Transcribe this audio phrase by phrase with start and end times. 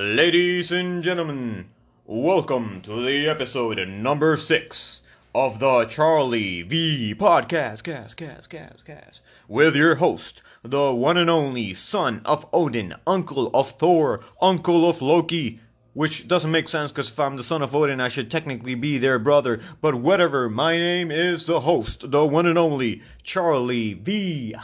[0.00, 1.70] Ladies and gentlemen,
[2.06, 5.02] welcome to the episode number six
[5.34, 11.28] of the Charlie V Podcast, cast, cast, cast, cast, with your host, the one and
[11.28, 15.58] only son of Odin, uncle of Thor, uncle of Loki,
[15.94, 18.98] which doesn't make sense because if I'm the son of Odin, I should technically be
[18.98, 24.54] their brother, but whatever, my name is the host, the one and only Charlie V.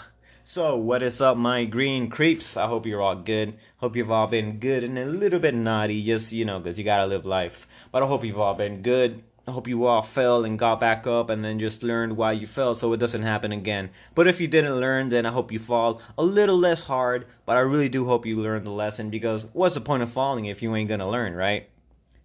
[0.55, 2.57] So, what is up, my green creeps?
[2.57, 3.55] I hope you're all good.
[3.79, 6.85] Hope you've all been good and a little bit naughty, just, you know, because you
[6.85, 7.67] gotta live life.
[7.91, 9.25] But I hope you've all been good.
[9.49, 12.47] I hope you all fell and got back up and then just learned why you
[12.47, 13.91] fell so it doesn't happen again.
[14.15, 17.27] But if you didn't learn, then I hope you fall a little less hard.
[17.47, 20.45] But I really do hope you learn the lesson because what's the point of falling
[20.45, 21.69] if you ain't gonna learn, right?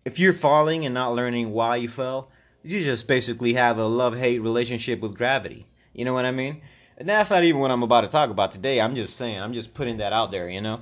[0.05, 2.29] If you're falling and not learning why you fell,
[2.61, 5.65] you just basically have a love hate relationship with gravity.
[5.93, 6.61] You know what I mean?
[6.99, 8.81] And that's not even what I'm about to talk about today.
[8.81, 10.81] I'm just saying, I'm just putting that out there, you know?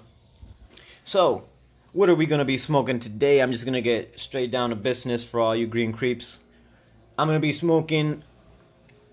[1.03, 1.43] So,
[1.93, 3.39] what are we going to be smoking today?
[3.39, 6.39] I'm just going to get straight down to business for all you green creeps.
[7.19, 8.23] I'm going to be smoking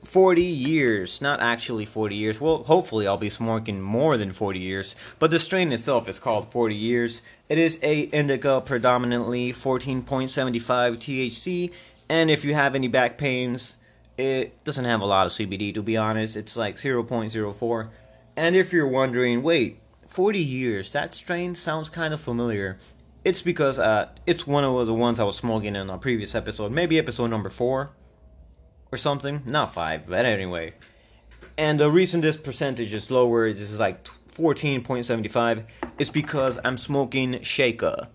[0.05, 2.41] 40 years, not actually 40 years.
[2.41, 6.51] Well, hopefully I'll be smoking more than 40 years, but the strain itself is called
[6.53, 7.21] 40 years.
[7.51, 10.05] It is a indica predominantly 14.75
[10.97, 11.71] THC,
[12.09, 13.77] and if you have any back pains,
[14.17, 16.37] it doesn't have a lot of CBD to be honest.
[16.37, 17.91] It's like 0.04.
[18.37, 22.79] And if you're wondering, wait, 40 years, that strain sounds kind of familiar.
[23.25, 26.73] It's because uh, it's one of the ones I was smoking in a previous episode,
[26.73, 27.91] maybe episode number 4
[28.93, 29.43] or something.
[29.47, 30.75] Not 5, but anyway.
[31.57, 34.05] And the reason this percentage is lower, this is like
[34.37, 35.65] 14.75,
[35.99, 38.09] is because I'm smoking Shaker.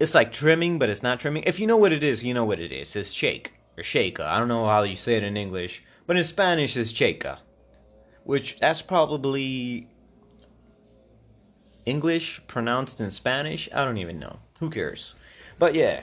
[0.00, 1.44] It's like trimming, but it's not trimming.
[1.44, 2.94] If you know what it is, you know what it is.
[2.96, 4.22] It's shake or shaker.
[4.22, 7.38] I don't know how you say it in English, but in Spanish it's shaker,
[8.24, 9.88] which that's probably
[11.86, 13.68] English pronounced in Spanish.
[13.72, 14.38] I don't even know.
[14.60, 15.14] Who cares?
[15.58, 16.00] But yeah,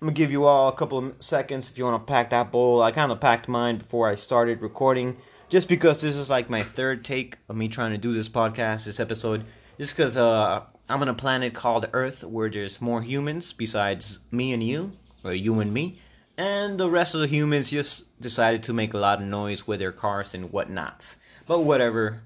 [0.00, 2.50] I'm gonna give you all a couple of seconds if you want to pack that
[2.50, 2.82] bowl.
[2.82, 5.16] I kind of packed mine before I started recording,
[5.48, 8.84] just because this is like my third take of me trying to do this podcast,
[8.84, 9.44] this episode.
[9.78, 14.52] Just because uh, I'm on a planet called Earth where there's more humans besides me
[14.52, 14.92] and you,
[15.24, 16.00] or you and me
[16.36, 19.80] and the rest of the humans just decided to make a lot of noise with
[19.80, 21.16] their cars and whatnot.
[21.46, 22.22] But whatever,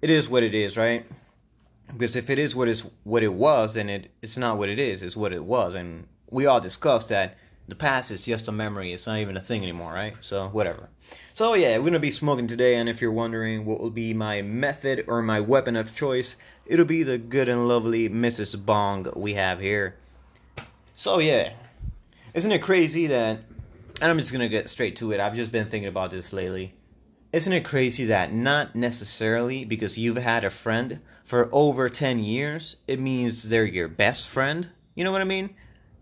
[0.00, 1.04] it is what it is, right?
[1.88, 4.78] Because if it is what is what it was, then it it's not what it
[4.78, 5.02] is.
[5.02, 7.36] It's what it was, and we all discussed that
[7.68, 8.92] the past is just a memory.
[8.92, 10.14] It's not even a thing anymore, right?
[10.20, 10.88] So whatever.
[11.34, 14.42] So yeah, we're gonna be smoking today, and if you're wondering what will be my
[14.42, 18.64] method or my weapon of choice, it'll be the good and lovely Mrs.
[18.64, 19.96] Bong we have here.
[20.96, 21.52] So yeah,
[22.36, 23.40] isn't it crazy that,
[24.02, 25.20] and I'm just gonna get straight to it.
[25.20, 26.74] I've just been thinking about this lately.
[27.32, 32.76] Isn't it crazy that not necessarily because you've had a friend for over 10 years,
[32.86, 34.68] it means they're your best friend?
[34.94, 35.56] You know what I mean?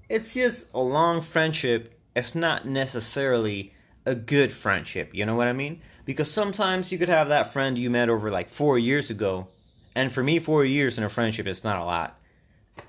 [0.09, 2.01] It's just a long friendship.
[2.17, 3.73] It's not necessarily
[4.05, 5.15] a good friendship.
[5.15, 5.83] You know what I mean?
[6.05, 9.49] Because sometimes you could have that friend you met over like four years ago.
[9.95, 12.19] And for me, four years in a friendship is not a lot.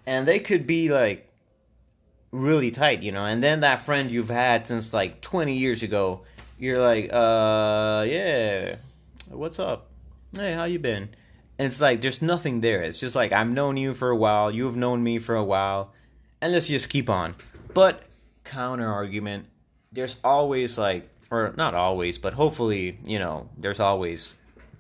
[0.07, 1.29] And they could be like
[2.41, 3.25] really tight, you know.
[3.25, 6.21] And then that friend you've had since like 20 years ago,
[6.59, 8.77] you're like, uh, yeah,
[9.29, 9.89] what's up?
[10.35, 11.09] Hey, how you been?
[11.57, 12.81] And it's like there's nothing there.
[12.81, 15.93] It's just like I've known you for a while, you've known me for a while,
[16.41, 17.35] and let's just keep on.
[17.73, 18.03] But
[18.43, 19.47] counter argument,
[19.91, 24.35] there's always like, or not always, but hopefully, you know, there's always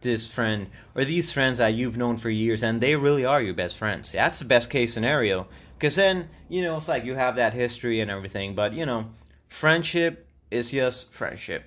[0.05, 3.53] this friend or these friends that you've known for years and they really are your
[3.53, 4.13] best friends.
[4.13, 7.99] That's the best case scenario because then, you know, it's like you have that history
[7.99, 9.09] and everything, but, you know,
[9.49, 11.65] friendship is just friendship.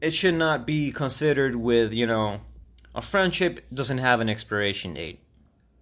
[0.00, 2.40] It should not be considered with, you know,
[2.94, 5.20] a friendship doesn't have an expiration date.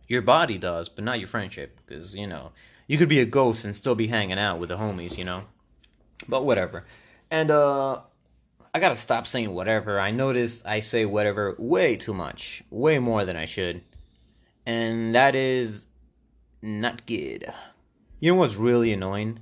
[0.08, 2.53] Your body does, but not your friendship, because, you know,
[2.87, 5.44] you could be a ghost and still be hanging out with the homies, you know?
[6.28, 6.84] But whatever.
[7.31, 8.00] And, uh,
[8.76, 9.98] I gotta stop saying whatever.
[9.98, 13.81] I notice I say whatever way too much, way more than I should.
[14.66, 15.87] And that is
[16.60, 17.47] not good.
[18.20, 19.40] You know what's really annoying?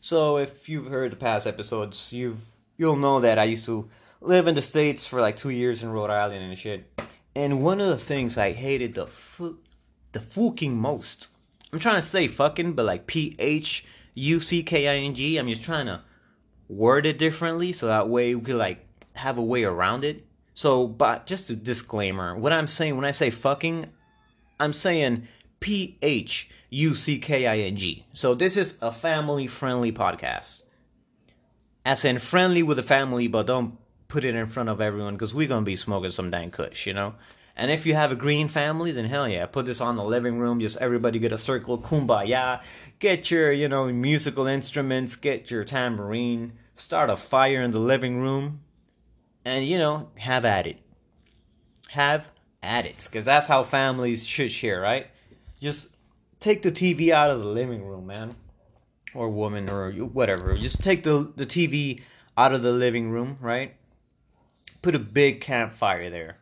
[0.00, 2.42] So if you've heard the past episodes, you've
[2.76, 3.88] you'll know that I used to
[4.20, 6.84] live in the states for like two years in Rhode Island and shit.
[7.34, 9.60] And one of the things I hated the fu-
[10.12, 11.28] the fucking most.
[11.72, 15.38] I'm trying to say fucking, but like P H U C K I N G.
[15.38, 16.02] I'm just trying to
[16.68, 20.26] word it differently so that way we could like have a way around it.
[20.54, 23.86] So, but just a disclaimer: what I'm saying when I say fucking,
[24.60, 25.28] I'm saying
[25.60, 28.06] P H U C K I N G.
[28.12, 30.62] So this is a family friendly podcast.
[31.86, 33.76] As in friendly with the family, but don't
[34.08, 36.92] put it in front of everyone because we're gonna be smoking some dang kush, you
[36.92, 37.14] know?
[37.56, 40.38] And if you have a green family, then hell yeah, put this on the living
[40.38, 40.58] room.
[40.58, 42.60] Just everybody get a circle, kumbaya.
[42.98, 48.20] Get your, you know, musical instruments, get your tambourine, start a fire in the living
[48.20, 48.60] room,
[49.44, 50.78] and, you know, have at it.
[51.90, 53.04] Have at it.
[53.04, 55.06] Because that's how families should share, right?
[55.60, 55.88] Just
[56.40, 58.34] take the TV out of the living room, man.
[59.14, 60.56] Or woman, or whatever.
[60.56, 62.00] Just take the, the TV
[62.36, 63.76] out of the living room, right?
[64.82, 66.38] Put a big campfire there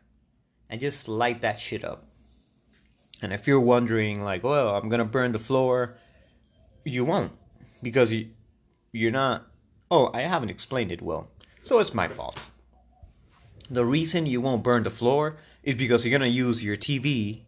[0.73, 2.03] and just light that shit up.
[3.21, 5.93] And if you're wondering, like, well, I'm gonna burn the floor,
[6.83, 7.31] you won't
[7.83, 8.29] because you
[8.91, 9.45] you're not.
[9.91, 11.29] Oh, I haven't explained it well,
[11.61, 12.49] so it's my fault.
[13.69, 17.41] The reason you won't burn the floor is because you're gonna use your TV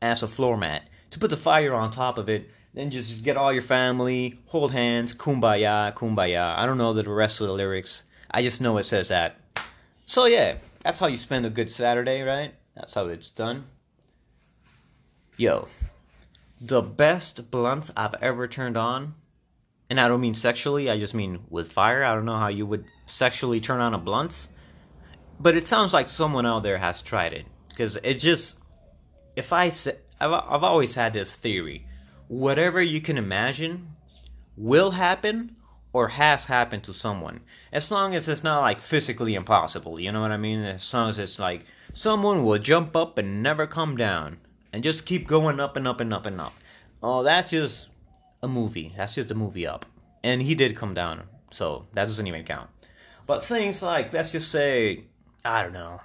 [0.00, 2.48] as a floor mat to put the fire on top of it.
[2.72, 6.56] Then just get all your family, hold hands, kumbaya, kumbaya.
[6.56, 8.04] I don't know the rest of the lyrics.
[8.30, 9.40] I just know it says that.
[10.06, 12.54] So yeah, that's how you spend a good Saturday, right?
[12.80, 13.64] That's how it's done.
[15.36, 15.68] Yo,
[16.60, 19.14] the best blunts I've ever turned on,
[19.90, 22.02] and I don't mean sexually, I just mean with fire.
[22.02, 24.48] I don't know how you would sexually turn on a blunt,
[25.38, 27.44] but it sounds like someone out there has tried it.
[27.68, 28.56] Because it just,
[29.36, 31.86] if I say, I've, I've always had this theory
[32.28, 33.96] whatever you can imagine
[34.56, 35.56] will happen
[35.92, 37.40] or has happened to someone.
[37.72, 40.62] As long as it's not like physically impossible, you know what I mean?
[40.62, 44.38] As long as it's like someone will jump up and never come down
[44.72, 46.54] and just keep going up and up and up and up.
[47.02, 47.88] Oh, that's just
[48.42, 48.92] a movie.
[48.96, 49.86] That's just a movie up.
[50.22, 52.68] And he did come down, so that doesn't even count.
[53.26, 55.04] But things like, let's just say,
[55.44, 56.00] I don't know.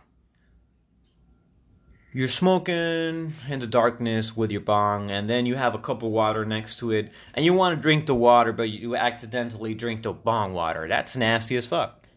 [2.14, 6.12] You're smoking in the darkness with your bong, and then you have a cup of
[6.12, 10.04] water next to it, and you want to drink the water, but you accidentally drink
[10.04, 10.88] the bong water.
[10.88, 12.08] That's nasty as fuck.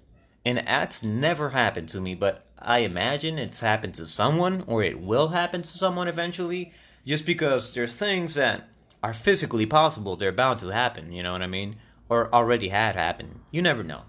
[0.44, 5.00] And that's never happened to me, but I imagine it's happened to someone, or it
[5.00, 6.72] will happen to someone eventually,
[7.06, 8.68] just because there's things that
[9.02, 11.76] are physically possible, they're bound to happen, you know what I mean?
[12.08, 13.40] Or already had happened.
[13.50, 14.02] You never know.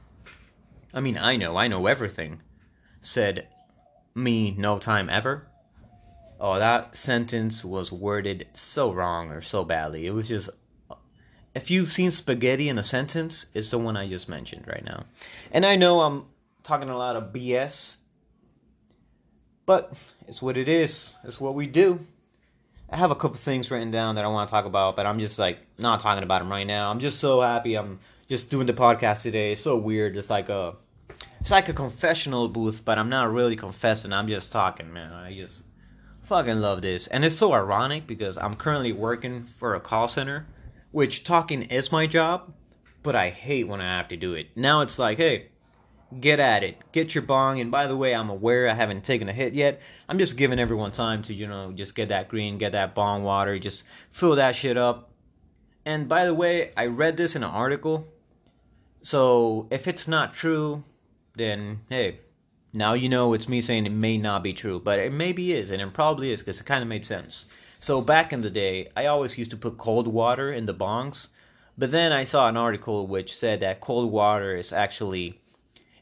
[0.94, 2.42] I mean, I know, I know everything.
[3.01, 3.48] Said
[4.16, 5.48] me no time ever.
[6.40, 10.07] Oh, that sentence was worded so wrong or so badly.
[10.07, 10.50] It was just.
[11.54, 15.06] If you've seen spaghetti in a sentence, it's the one I just mentioned right now.
[15.51, 16.25] And I know I'm
[16.63, 17.98] talking a lot of BS
[19.69, 19.94] but
[20.27, 21.13] it's what it is.
[21.24, 22.00] It's what we do.
[22.89, 25.19] I have a couple things written down that I want to talk about, but I'm
[25.19, 26.89] just like not talking about them right now.
[26.89, 29.51] I'm just so happy I'm just doing the podcast today.
[29.51, 30.18] It's so weird.
[30.18, 30.74] It's like a
[31.39, 34.12] it's like a confessional booth, but I'm not really confessing.
[34.12, 35.13] I'm just talking, man.
[35.13, 35.62] I just
[36.24, 37.06] fucking love this.
[37.06, 40.48] And it's so ironic because I'm currently working for a call center,
[40.89, 42.51] which talking is my job,
[43.04, 44.48] but I hate when I have to do it.
[44.56, 45.50] Now it's like, hey,
[46.19, 46.77] get at it.
[46.91, 47.59] Get your bong.
[47.59, 49.81] And by the way, I'm aware I haven't taken a hit yet.
[50.07, 53.23] I'm just giving everyone time to, you know, just get that green, get that bong
[53.23, 55.11] water, just fill that shit up.
[55.85, 58.07] And by the way, I read this in an article.
[59.01, 60.83] So if it's not true,
[61.35, 62.19] then hey,
[62.73, 65.71] now you know it's me saying it may not be true, but it maybe is,
[65.71, 67.45] and it probably is because it kind of made sense.
[67.79, 71.29] So back in the day, I always used to put cold water in the bongs,
[71.77, 75.39] but then I saw an article which said that cold water is actually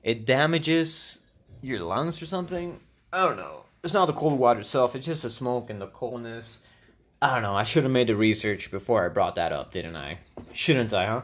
[0.07, 1.19] it damages
[1.61, 2.79] your lungs or something.
[3.11, 3.65] I don't know.
[3.83, 6.59] It's not the cold water itself, it's just the smoke and the coldness.
[7.21, 7.55] I don't know.
[7.55, 10.19] I should have made the research before I brought that up, didn't I?
[10.53, 11.21] Shouldn't I, huh?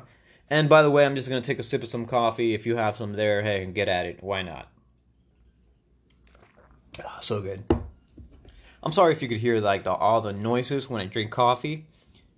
[0.49, 2.53] And by the way, I'm just gonna take a sip of some coffee.
[2.53, 4.21] If you have some there, hey, get at it.
[4.21, 4.67] Why not?
[6.99, 7.63] Oh, so good.
[8.83, 11.85] I'm sorry if you could hear like the, all the noises when I drink coffee.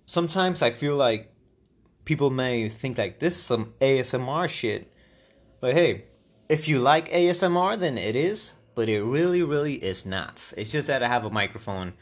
[0.04, 1.32] Sometimes I feel like
[2.04, 4.92] people may think like this is some ASMR shit,
[5.60, 6.04] but hey,
[6.48, 10.52] if you like ASMR, then it is, but it really, really is not.
[10.56, 11.94] It's just that I have a microphone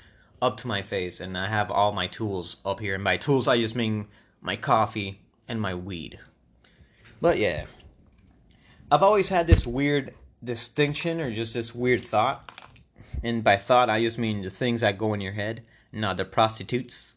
[0.43, 2.95] up to my face and I have all my tools up here.
[2.95, 4.07] And by tools, I just mean
[4.43, 6.19] my coffee and my weed.
[7.21, 7.65] But yeah,
[8.91, 12.51] I've always had this weird distinction or just this weird thought.
[13.23, 16.25] And by thought, I just mean the things that go in your head, not the
[16.27, 17.15] prostitutes.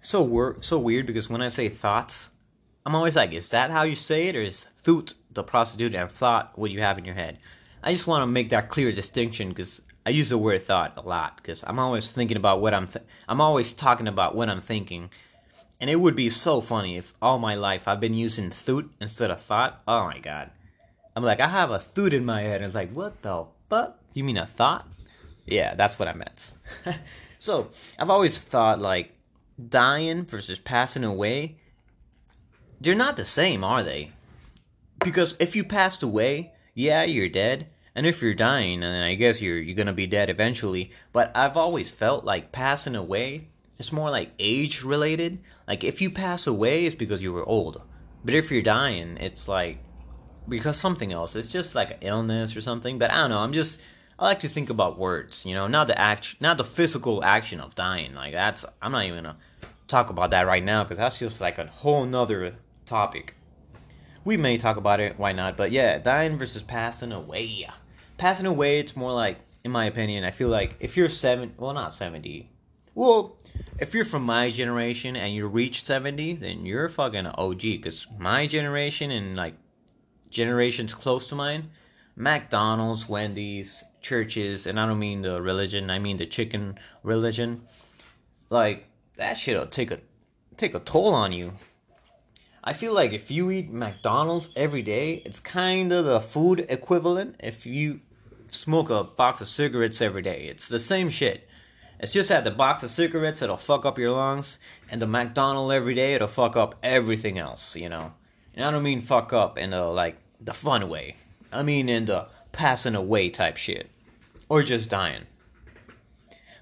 [0.00, 2.30] So, wor- so weird because when I say thoughts,
[2.86, 6.10] I'm always like, is that how you say it, or is thought the prostitute and
[6.10, 7.38] thought what you have in your head?
[7.82, 11.02] I just want to make that clear distinction because I use the word thought a
[11.02, 12.88] lot because I'm always thinking about what I'm.
[12.88, 15.10] Th- I'm always talking about what I'm thinking,
[15.80, 19.30] and it would be so funny if all my life I've been using thought instead
[19.30, 19.80] of thought.
[19.86, 20.50] Oh my god,
[21.14, 22.62] I'm like I have a thought in my head.
[22.62, 23.98] And it's like what the fuck?
[24.14, 24.86] You mean a thought?
[25.46, 26.54] Yeah, that's what I meant.
[27.38, 27.68] so
[27.98, 29.12] I've always thought like
[29.68, 31.56] dying versus passing away
[32.80, 34.12] they're not the same, are they?
[35.00, 39.40] Because if you passed away, yeah, you're dead, And if you're dying, then I guess
[39.40, 40.92] you're you're gonna be dead eventually.
[41.12, 45.38] But I've always felt like passing away it's more like age related.
[45.66, 47.80] Like if you pass away, it's because you were old.
[48.24, 49.78] But if you're dying, it's like
[50.48, 51.36] because something else.
[51.36, 52.98] It's just like an illness or something.
[52.98, 53.38] But I don't know.
[53.38, 53.80] I'm just
[54.18, 57.60] I like to think about words, you know, not the act, not the physical action
[57.60, 58.14] of dying.
[58.14, 59.36] Like that's I'm not even gonna
[59.86, 63.34] talk about that right now because that's just like a whole nother topic.
[64.28, 65.56] We may talk about it, why not?
[65.56, 67.66] But yeah, dying versus passing away
[68.18, 71.72] passing away, it's more like, in my opinion, I feel like if you're seven, well,
[71.72, 72.50] not seventy,
[72.94, 73.38] well,
[73.78, 77.60] if you're from my generation and you reach seventy, then you're fucking OG.
[77.60, 79.54] Because my generation and like
[80.28, 81.70] generations close to mine,
[82.14, 87.62] McDonald's, Wendy's, Church's, and I don't mean the religion, I mean the chicken religion.
[88.50, 88.84] Like
[89.16, 90.00] that shit'll take a
[90.58, 91.54] take a toll on you.
[92.62, 97.36] I feel like if you eat McDonald's every day, it's kind of the food equivalent.
[97.40, 98.00] If you
[98.52, 100.46] smoke a box of cigarettes every day.
[100.48, 101.48] It's the same shit.
[102.00, 104.58] It's just that the box of cigarettes it'll fuck up your lungs,
[104.90, 108.12] and the McDonald every day it'll fuck up everything else, you know.
[108.54, 111.16] And I don't mean fuck up in the like the fun way.
[111.52, 113.90] I mean in the passing away type shit,
[114.48, 115.26] or just dying.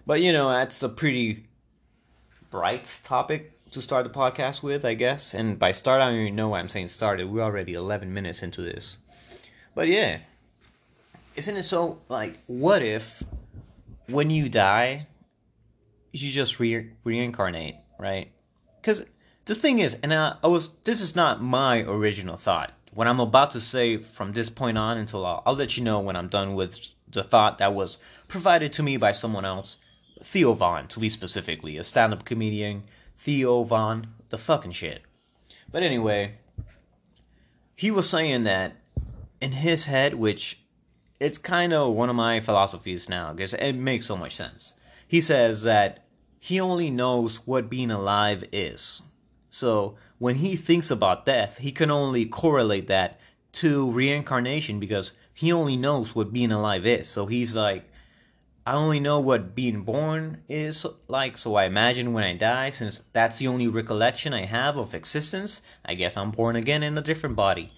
[0.07, 1.47] But you know that's a pretty
[2.51, 5.33] bright topic to start the podcast with, I guess.
[5.33, 7.31] And by start, I don't even know why I'm saying started.
[7.31, 8.99] We're already 11 minutes into this.
[9.75, 10.19] But yeah,
[11.37, 13.23] isn't it so like what if
[14.09, 15.07] when you die
[16.13, 18.33] you just re- reincarnate right
[18.81, 19.05] because
[19.45, 23.21] the thing is and I, I, was this is not my original thought what i'm
[23.21, 26.29] about to say from this point on until I'll, I'll let you know when i'm
[26.29, 29.77] done with the thought that was provided to me by someone else
[30.23, 32.85] theo von to be specifically a stand-up comedian
[33.19, 35.03] theo von the fucking shit
[35.73, 36.33] but anyway
[37.75, 38.75] he was saying that
[39.41, 40.59] in his head which
[41.21, 44.75] it's kind of one of my philosophies now because it makes so much sense.
[45.09, 46.05] He says that
[46.39, 49.03] he only knows what being alive is.
[49.51, 53.21] So when he thinks about death, he can only correlate that
[53.53, 57.09] to reincarnation because he only knows what being alive is.
[57.09, 57.85] So he's like,
[58.67, 63.01] I only know what being born is like, so I imagine when I die, since
[63.13, 67.03] that's the only recollection I have of existence, I guess I'm born again in a
[67.03, 67.73] different body.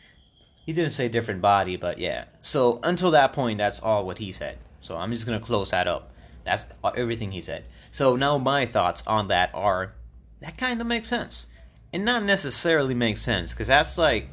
[0.64, 2.24] He didn't say different body, but yeah.
[2.40, 4.56] So until that point, that's all what he said.
[4.80, 6.10] So I'm just gonna close that up.
[6.44, 6.64] That's
[6.96, 7.66] everything he said.
[7.90, 9.92] So now my thoughts on that are
[10.40, 11.48] that kind of makes sense,
[11.92, 14.28] and not necessarily makes sense because that's like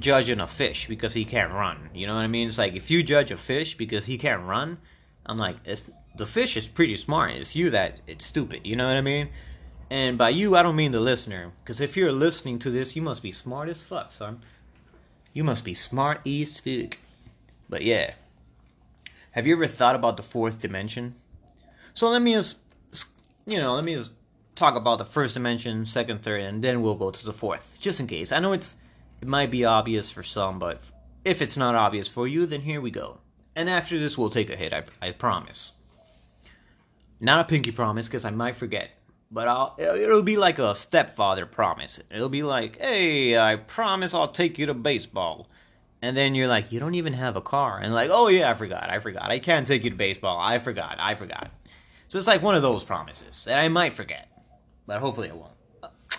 [0.00, 1.90] judging a fish because he can't run.
[1.94, 2.48] You know what I mean?
[2.48, 4.78] It's like if you judge a fish because he can't run,
[5.26, 5.56] I'm like,
[6.16, 7.32] the fish is pretty smart.
[7.32, 8.66] It's you that it's stupid.
[8.66, 9.28] You know what I mean?
[9.90, 13.02] And by you, I don't mean the listener, because if you're listening to this, you
[13.02, 14.40] must be smart as fuck, son.
[15.32, 16.98] You must be smart as fuck.
[17.68, 18.14] But yeah.
[19.32, 21.14] Have you ever thought about the fourth dimension?
[21.94, 22.56] So let me just,
[23.46, 24.10] you know, let me just
[24.54, 28.00] talk about the first dimension, second, third, and then we'll go to the fourth, just
[28.00, 28.32] in case.
[28.32, 28.76] I know it's
[29.20, 30.82] it might be obvious for some, but
[31.24, 33.18] if it's not obvious for you, then here we go.
[33.56, 34.72] And after this, we'll take a hit.
[34.72, 35.72] I, I promise.
[37.20, 38.90] Not a pinky promise, because I might forget
[39.30, 42.00] but I'll it'll be like a stepfather promise.
[42.10, 45.48] It'll be like, "Hey, I promise I'll take you to baseball."
[46.02, 48.54] And then you're like, "You don't even have a car." And like, "Oh yeah, I
[48.54, 48.90] forgot.
[48.90, 49.30] I forgot.
[49.30, 50.38] I can't take you to baseball.
[50.38, 50.96] I forgot.
[50.98, 51.50] I forgot."
[52.08, 54.28] So it's like one of those promises that I might forget,
[54.86, 55.52] but hopefully I won't.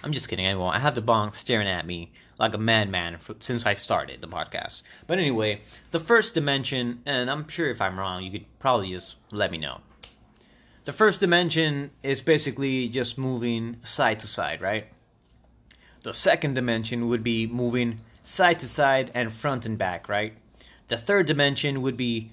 [0.03, 0.47] I'm just kidding.
[0.47, 0.75] I won't.
[0.75, 4.83] I have the bonk staring at me like a madman since I started the podcast.
[5.05, 9.17] But anyway, the first dimension, and I'm sure if I'm wrong, you could probably just
[9.31, 9.81] let me know
[10.83, 14.87] the first dimension is basically just moving side to side, right?
[16.03, 20.33] The second dimension would be moving side to side and front and back, right?
[20.87, 22.31] The third dimension would be,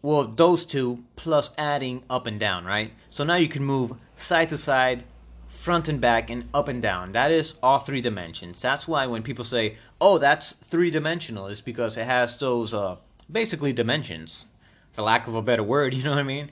[0.00, 2.92] well, those two plus adding up and down, right?
[3.10, 5.04] So now you can move side to side,
[5.48, 7.12] front and back, and up and down.
[7.12, 8.62] That is all three dimensions.
[8.62, 12.96] That's why when people say, oh, that's three dimensional, is because it has those uh,
[13.30, 14.46] basically dimensions,
[14.92, 16.50] for lack of a better word, you know what I mean?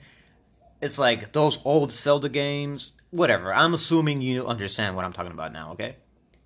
[0.81, 3.53] It's like those old Zelda games, whatever.
[3.53, 5.95] I'm assuming you understand what I'm talking about now, okay?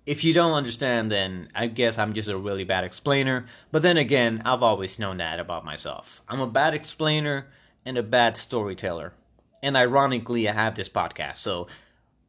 [0.04, 3.46] If you don't understand, then I guess I'm just a really bad explainer.
[3.72, 6.20] But then again, I've always known that about myself.
[6.28, 7.48] I'm a bad explainer
[7.84, 9.14] and a bad storyteller.
[9.62, 11.38] And ironically, I have this podcast.
[11.38, 11.66] So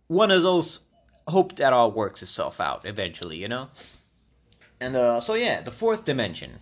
[0.08, 0.80] one of those
[1.28, 3.68] hope that all works itself out eventually, you know?
[4.80, 6.60] And uh, so, yeah, the fourth dimension.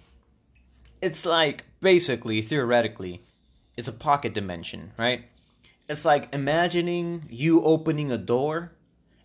[1.02, 3.22] It's like basically, theoretically,
[3.78, 5.26] it's a pocket dimension, right?
[5.88, 8.72] It's like imagining you opening a door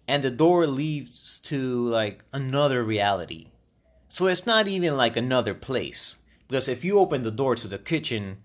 [0.07, 3.49] and the door leads to like another reality.
[4.09, 6.17] So it's not even like another place.
[6.49, 8.38] Because if you open the door to the kitchen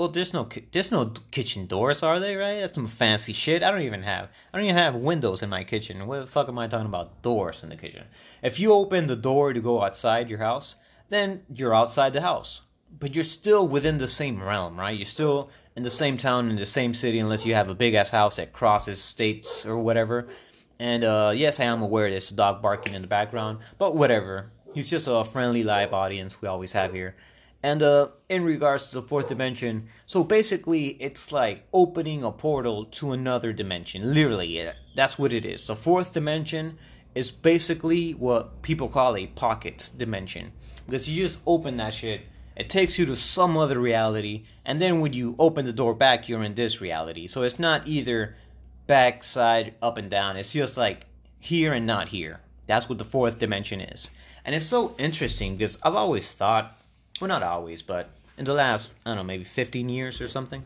[0.00, 2.34] well, there's no there's no kitchen doors, are they?
[2.34, 2.60] Right?
[2.60, 3.62] That's some fancy shit.
[3.62, 6.06] I don't even have I don't even have windows in my kitchen.
[6.06, 8.04] What the fuck am I talking about doors in the kitchen?
[8.42, 10.76] If you open the door to go outside your house,
[11.10, 12.62] then you're outside the house,
[12.98, 14.96] but you're still within the same realm, right?
[14.96, 17.94] You're still in the same town in the same city, unless you have a big
[17.94, 20.28] ass house that crosses states or whatever.
[20.78, 24.50] And uh, yes, I am aware there's a dog barking in the background, but whatever.
[24.74, 27.16] He's just a friendly live audience we always have here.
[27.62, 32.86] And uh, in regards to the fourth dimension, so basically it's like opening a portal
[32.86, 34.14] to another dimension.
[34.14, 35.66] Literally, that's what it is.
[35.66, 36.78] The fourth dimension
[37.14, 40.52] is basically what people call a pocket dimension.
[40.86, 42.22] Because you just open that shit,
[42.60, 46.28] it takes you to some other reality, and then when you open the door back,
[46.28, 47.26] you're in this reality.
[47.26, 48.36] So it's not either
[48.86, 50.36] back, side, up, and down.
[50.36, 51.06] It's just like
[51.38, 52.40] here and not here.
[52.66, 54.10] That's what the fourth dimension is.
[54.44, 56.76] And it's so interesting because I've always thought
[57.20, 60.64] well, not always, but in the last, I don't know, maybe 15 years or something,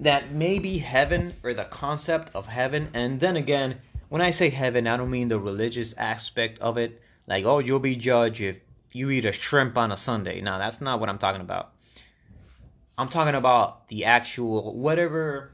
[0.00, 4.86] that maybe heaven or the concept of heaven, and then again, when I say heaven,
[4.86, 8.60] I don't mean the religious aspect of it, like, oh, you'll be judged if
[8.92, 10.40] you eat a shrimp on a Sunday.
[10.40, 11.72] No, that's not what I'm talking about.
[12.98, 15.52] I'm talking about the actual, whatever,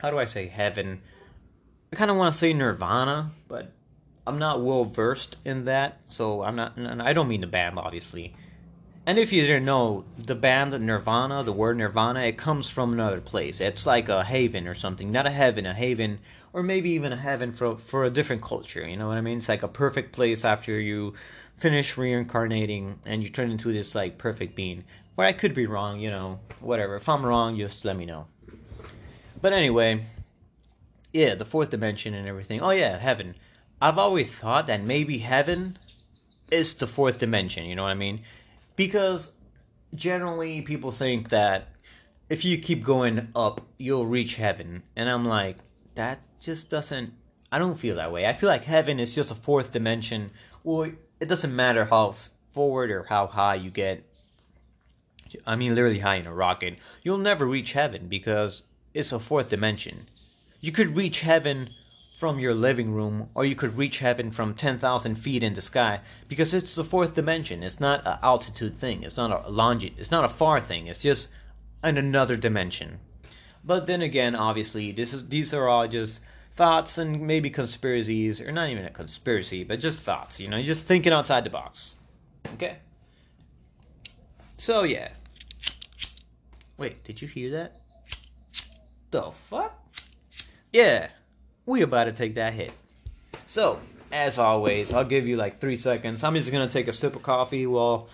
[0.00, 1.02] how do I say heaven?
[1.92, 3.72] I kind of want to say nirvana, but
[4.26, 8.34] I'm not well versed in that, so I'm not, I don't mean the band, obviously
[9.08, 13.22] and if you didn't know, the band Nirvana, the word Nirvana, it comes from another
[13.22, 13.58] place.
[13.58, 16.18] It's like a haven or something, not a heaven, a haven,
[16.52, 18.86] or maybe even a heaven for for a different culture.
[18.86, 19.38] You know what I mean?
[19.38, 21.14] It's like a perfect place after you
[21.56, 24.84] finish reincarnating and you turn into this like perfect being.
[25.14, 26.94] Where I could be wrong, you know, whatever.
[26.96, 28.26] If I'm wrong, just let me know.
[29.40, 30.04] But anyway,
[31.14, 32.60] yeah, the fourth dimension and everything.
[32.60, 33.36] Oh yeah, heaven.
[33.80, 35.78] I've always thought that maybe heaven
[36.50, 37.64] is the fourth dimension.
[37.64, 38.20] You know what I mean?
[38.78, 39.32] Because
[39.92, 41.68] generally people think that
[42.30, 44.84] if you keep going up, you'll reach heaven.
[44.94, 45.56] And I'm like,
[45.96, 47.12] that just doesn't.
[47.50, 48.24] I don't feel that way.
[48.24, 50.30] I feel like heaven is just a fourth dimension.
[50.62, 52.14] Well, it doesn't matter how
[52.54, 54.04] forward or how high you get.
[55.44, 56.78] I mean, literally high in a rocket.
[57.02, 58.62] You'll never reach heaven because
[58.94, 60.06] it's a fourth dimension.
[60.60, 61.70] You could reach heaven
[62.18, 66.00] from your living room, or you could reach heaven from 10,000 feet in the sky,
[66.26, 67.62] because it's the fourth dimension.
[67.62, 69.04] It's not an altitude thing.
[69.04, 70.88] It's not a longi- It's not a far thing.
[70.88, 71.28] It's just
[71.84, 72.98] in another dimension.
[73.64, 76.18] But then again, obviously, this is these are all just
[76.56, 80.40] thoughts and maybe conspiracies, or not even a conspiracy, but just thoughts.
[80.40, 81.98] You know, just thinking outside the box.
[82.54, 82.78] Okay.
[84.56, 85.10] So yeah.
[86.76, 87.76] Wait, did you hear that?
[89.12, 89.86] The fuck?
[90.72, 91.10] Yeah
[91.68, 92.72] we about to take that hit.
[93.46, 93.78] So,
[94.10, 96.24] as always, I'll give you like three seconds.
[96.24, 98.08] I'm just gonna take a sip of coffee while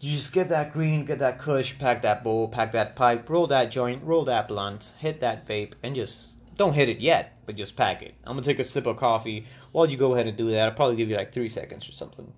[0.00, 3.48] you just get that green, get that kush, pack that bowl, pack that pipe, roll
[3.48, 7.56] that joint, roll that blunt, hit that vape, and just don't hit it yet, but
[7.56, 8.14] just pack it.
[8.24, 10.68] I'm gonna take a sip of coffee while you go ahead and do that.
[10.68, 12.32] I'll probably give you like three seconds or something.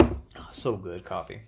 [0.00, 1.42] Oh, so good coffee.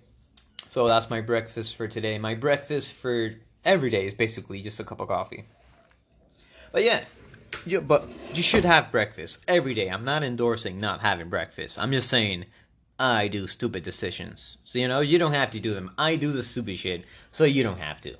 [0.69, 2.17] So that's my breakfast for today.
[2.19, 3.35] My breakfast for
[3.67, 5.45] every day is basically just a cup of coffee.
[6.71, 7.03] But yeah,
[7.65, 9.89] you, but you should have breakfast every day.
[9.89, 11.77] I'm not endorsing not having breakfast.
[11.77, 12.45] I'm just saying
[12.97, 14.57] I do stupid decisions.
[14.63, 15.91] So you know, you don't have to do them.
[15.97, 18.15] I do the stupid shit, so you don't have to.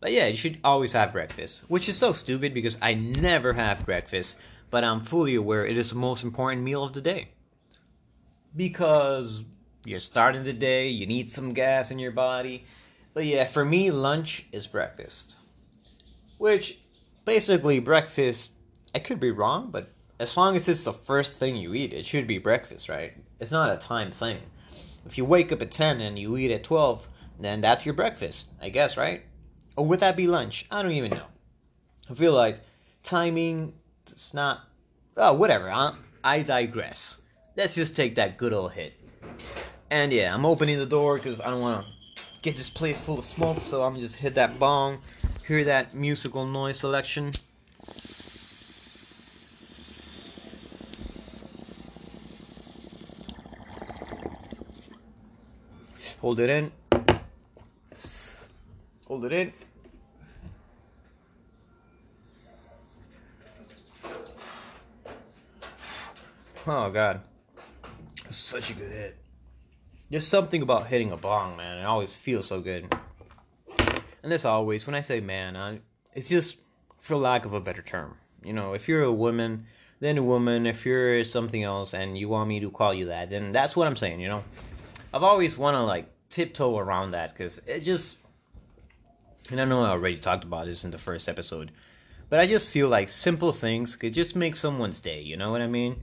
[0.00, 3.84] But yeah, you should always have breakfast, which is so stupid because I never have
[3.84, 4.36] breakfast,
[4.70, 7.28] but I'm fully aware it is the most important meal of the day.
[8.56, 9.44] Because
[9.84, 12.64] you're starting the day, you need some gas in your body,
[13.16, 15.38] but yeah, for me, lunch is breakfast.
[16.36, 16.78] Which,
[17.24, 18.50] basically, breakfast,
[18.94, 19.88] I could be wrong, but
[20.20, 23.14] as long as it's the first thing you eat, it should be breakfast, right?
[23.40, 24.40] It's not a time thing.
[25.06, 27.08] If you wake up at 10 and you eat at 12,
[27.40, 29.22] then that's your breakfast, I guess, right?
[29.78, 30.66] Or would that be lunch?
[30.70, 31.28] I don't even know.
[32.10, 32.60] I feel like
[33.02, 33.72] timing,
[34.06, 34.68] it's not.
[35.16, 35.70] Oh, whatever.
[35.70, 37.22] I, I digress.
[37.56, 38.92] Let's just take that good old hit.
[39.90, 41.95] And yeah, I'm opening the door because I don't want to
[42.46, 45.00] get this place full of smoke, so I'm just hit that bong,
[45.48, 47.32] hear that musical noise selection.
[56.20, 56.70] Hold it in.
[59.08, 59.52] Hold it in.
[66.64, 67.22] Oh god.
[68.30, 69.25] Such a good hit.
[70.08, 71.78] There's something about hitting a bong, man.
[71.78, 72.94] It always feels so good.
[74.22, 75.80] And this always, when I say man, I,
[76.14, 76.58] it's just
[77.00, 78.16] for lack of a better term.
[78.44, 79.66] You know, if you're a woman,
[79.98, 80.66] then a woman.
[80.66, 83.88] If you're something else and you want me to call you that, then that's what
[83.88, 84.20] I'm saying.
[84.20, 84.44] You know,
[85.12, 88.18] I've always want to like tiptoe around that because it just.
[89.50, 91.70] And I know I already talked about this in the first episode,
[92.28, 95.20] but I just feel like simple things could just make someone's day.
[95.20, 96.02] You know what I mean?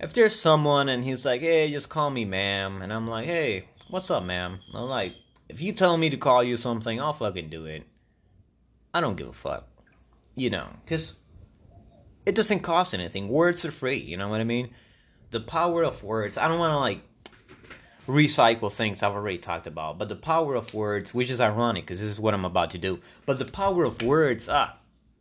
[0.00, 3.68] If there's someone and he's like, "Hey, just call me ma'am," and I'm like, "Hey,
[3.88, 5.14] what's up, ma'am?" I'm like,
[5.50, 7.84] if you tell me to call you something, I'll fucking do it.
[8.94, 9.68] I don't give a fuck.
[10.36, 11.18] You know, because
[12.24, 13.28] it doesn't cost anything.
[13.28, 14.70] Words are free, you know what I mean?
[15.32, 16.38] The power of words.
[16.38, 17.00] I don't want to like
[18.06, 22.00] recycle things I've already talked about, but the power of words, which is ironic because
[22.00, 24.78] this is what I'm about to do, but the power of words, ah,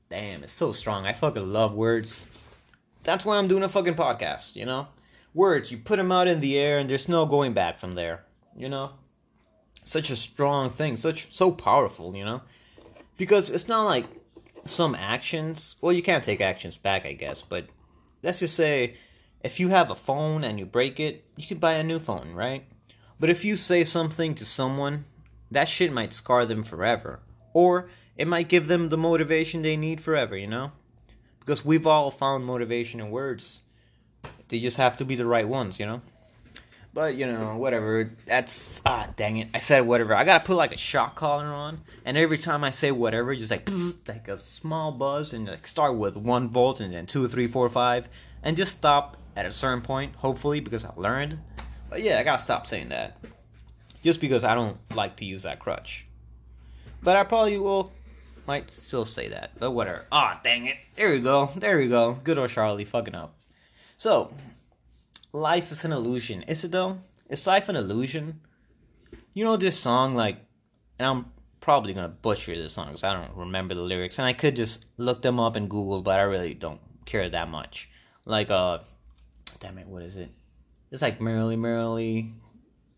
[0.09, 1.05] damn, it's so strong.
[1.05, 2.27] I fucking love words.
[3.03, 4.87] That's why I'm doing a fucking podcast, you know?
[5.33, 8.25] Words, you put them out in the air and there's no going back from there,
[8.55, 8.91] you know?
[9.83, 12.41] Such a strong thing, such so powerful, you know?
[13.17, 14.05] Because it's not like
[14.63, 17.67] some actions, well, you can't take actions back, I guess, but
[18.23, 18.95] let's just say
[19.43, 22.33] if you have a phone and you break it, you can buy a new phone,
[22.33, 22.65] right?
[23.19, 25.05] But if you say something to someone,
[25.51, 27.21] that shit might scar them forever.
[27.53, 30.71] Or it might give them the motivation they need forever, you know?
[31.39, 33.61] Because we've all found motivation in words.
[34.49, 36.01] They just have to be the right ones, you know?
[36.93, 38.11] But you know, whatever.
[38.25, 39.49] That's ah, dang it.
[39.53, 40.15] I said whatever.
[40.15, 43.51] I gotta put like a shock collar on, and every time I say whatever, just
[43.51, 43.69] like
[44.07, 47.69] like a small buzz, and like start with one volt, and then two, three, four,
[47.69, 48.09] five,
[48.41, 50.15] and just stop at a certain point.
[50.15, 51.39] Hopefully, because I learned.
[51.91, 53.17] But yeah, I gotta stop saying that,
[54.03, 56.07] just because I don't like to use that crutch.
[57.03, 57.91] But I probably will,
[58.49, 59.51] might still say that.
[59.59, 60.05] But whatever.
[60.11, 60.77] Ah, dang it.
[60.95, 61.51] There we go.
[61.55, 62.17] There we go.
[62.23, 63.35] Good old Charlie fucking up.
[63.97, 64.33] So
[65.31, 66.41] life is an illusion.
[66.43, 66.97] Is it though?
[67.29, 68.41] Is life an illusion?
[69.35, 70.37] You know this song, like,
[70.97, 71.25] and I'm
[71.61, 74.83] probably gonna butcher this song because I don't remember the lyrics, and I could just
[74.97, 77.87] look them up in Google, but I really don't care that much.
[78.25, 78.79] Like, uh,
[79.59, 80.31] damn it, what is it?
[80.89, 82.33] It's like merrily, merrily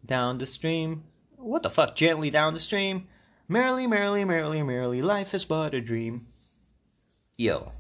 [0.06, 1.04] down the stream.
[1.36, 1.98] What the fuck?
[1.98, 3.10] Gently down the stream.
[3.52, 6.28] Merrily, merrily, merrily, merrily, life is but a dream.
[7.36, 7.74] Yo,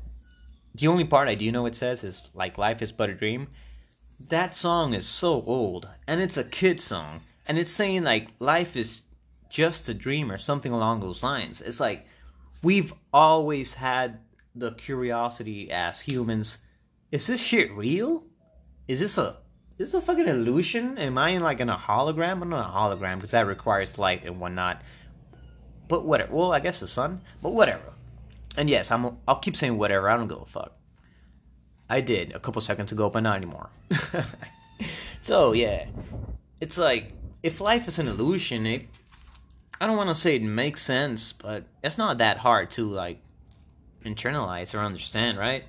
[0.75, 3.47] the only part I do know it says is like life is but a dream.
[4.19, 8.75] That song is so old and it's a kid song and it's saying like life
[8.75, 9.03] is
[9.49, 11.61] just a dream or something along those lines.
[11.61, 12.05] It's like
[12.61, 14.19] we've always had
[14.53, 16.57] the curiosity as humans
[17.13, 18.25] is this shit real?
[18.89, 19.37] Is this a
[19.77, 20.97] is this a fucking illusion?
[20.97, 22.41] Am i in like in a hologram?
[22.41, 24.81] I'm not a hologram because that requires light and whatnot
[25.91, 27.93] but whatever well i guess the sun but whatever
[28.57, 30.71] and yes i'm i'll keep saying whatever i don't give a fuck
[31.91, 33.69] I did a couple seconds ago, but not anymore.
[35.19, 35.87] so yeah,
[36.61, 37.11] it's like
[37.43, 38.87] if life is an illusion, it.
[39.81, 43.19] I don't want to say it makes sense, but it's not that hard to like
[44.05, 45.65] internalize or understand, right?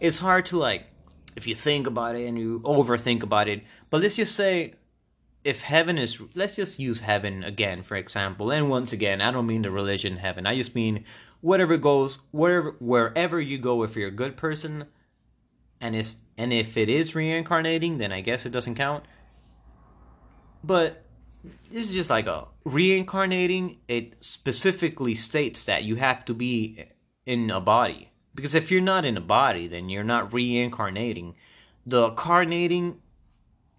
[0.00, 0.86] It's hard to like
[1.36, 3.62] if you think about it and you overthink about it.
[3.90, 4.76] But let's just say
[5.44, 9.46] if heaven is let's just use heaven again for example and once again i don't
[9.46, 11.04] mean the religion heaven i just mean
[11.40, 14.86] whatever goes wherever wherever you go if you're a good person
[15.80, 19.04] and it's and if it is reincarnating, then I guess it doesn't count.
[20.64, 21.04] But
[21.70, 23.78] this is just like a reincarnating.
[23.88, 26.84] It specifically states that you have to be
[27.26, 31.34] in a body because if you're not in a body, then you're not reincarnating.
[31.84, 33.00] The carnating,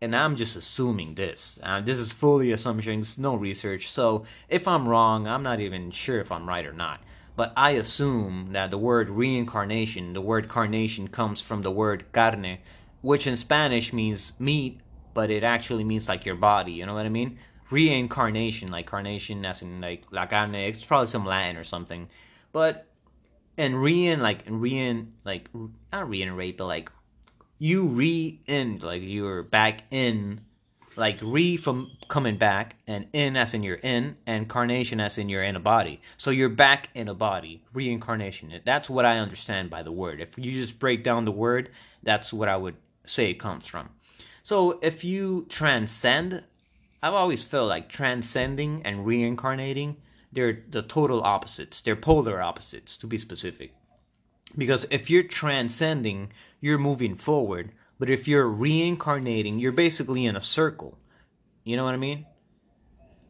[0.03, 1.59] and I'm just assuming this.
[1.63, 3.89] Uh, this is fully assumptions, no research.
[3.89, 6.99] So if I'm wrong, I'm not even sure if I'm right or not
[7.35, 12.59] but I assume that the word reincarnation, the word carnation comes from the word carne,
[13.01, 14.79] which in Spanish means meat,
[15.13, 17.39] but it actually means like your body, you know what I mean?
[17.71, 22.07] Reincarnation, like carnation as in like la carne, it's probably some Latin or something.
[22.51, 22.87] But
[23.57, 25.49] and rein like rein like
[25.91, 26.91] not reiterate, but like
[27.57, 30.39] you re in like you're back in
[30.95, 35.29] like re from coming back and in as in you're in and carnation as in
[35.29, 36.01] you're in a body.
[36.17, 40.19] So you're back in a body reincarnation that's what i understand by the word.
[40.19, 41.69] If you just break down the word
[42.03, 43.89] that's what i would say it comes from.
[44.43, 46.43] So if you transcend
[47.01, 49.97] i've always felt like transcending and reincarnating
[50.31, 51.79] they're the total opposites.
[51.81, 53.73] They're polar opposites to be specific
[54.57, 57.71] because if you're transcending you're moving forward
[58.03, 60.97] but if you're reincarnating, you're basically in a circle.
[61.63, 62.25] You know what I mean?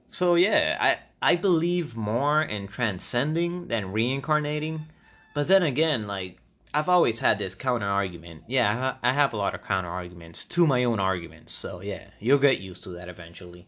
[0.10, 4.88] So yeah, I I believe more in transcending than reincarnating.
[5.36, 6.38] But then again, like
[6.74, 8.46] I've always had this counter argument.
[8.48, 11.54] Yeah, I have a lot of counter arguments to my own arguments.
[11.54, 13.68] So yeah, you'll get used to that eventually.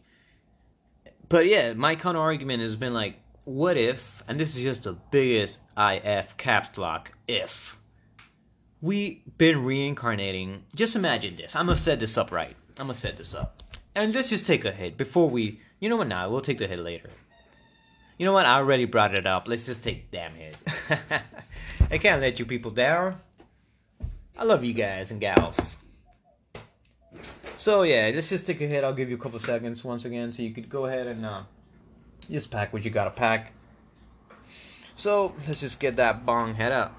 [1.29, 4.23] But yeah, my counter argument has been like, what if?
[4.27, 7.77] And this is just the biggest if caps lock if
[8.81, 10.63] we been reincarnating.
[10.75, 11.55] Just imagine this.
[11.55, 12.55] I'm gonna set this up right.
[12.77, 13.63] I'm gonna set this up.
[13.93, 16.07] And let's just take a hit before we You know what?
[16.07, 17.09] Now we'll take the hit later.
[18.17, 18.45] You know what?
[18.45, 19.47] I already brought it up.
[19.47, 20.57] Let's just take damn hit.
[21.91, 23.15] I can't let you people down.
[24.37, 25.77] I love you guys and gals.
[27.57, 28.83] So yeah, let's just take a hit.
[28.83, 31.43] I'll give you a couple seconds once again, so you could go ahead and uh,
[32.29, 33.51] just pack what you gotta pack.
[34.95, 36.95] So let's just get that bong head up.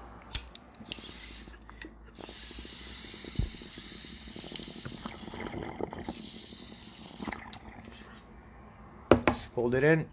[9.55, 10.05] Hold it in.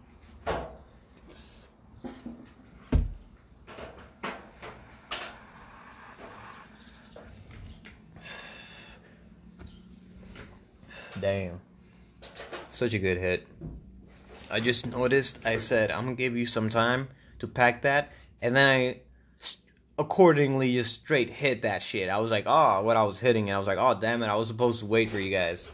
[11.21, 11.61] Damn.
[12.71, 13.47] Such a good hit.
[14.55, 17.09] I just noticed, I said, I'm gonna give you some time
[17.41, 19.01] to pack that, and then I
[19.99, 22.09] accordingly just straight hit that shit.
[22.09, 24.29] I was like, oh, what I was hitting, and I was like, oh, damn it,
[24.29, 25.73] I was supposed to wait for you guys.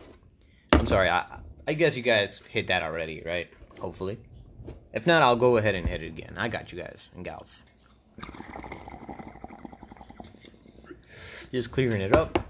[0.73, 3.49] I'm sorry, I, I guess you guys hit that already, right?
[3.79, 4.17] Hopefully.
[4.95, 6.37] If not, I'll go ahead and hit it again.
[6.39, 7.63] I got you guys and gals.
[11.53, 12.50] Just clearing it up.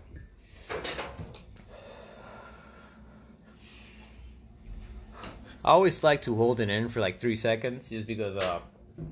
[5.64, 8.60] I always like to hold it in for like three seconds just because uh,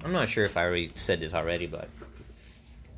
[0.05, 1.89] I'm not sure if I already said this already, but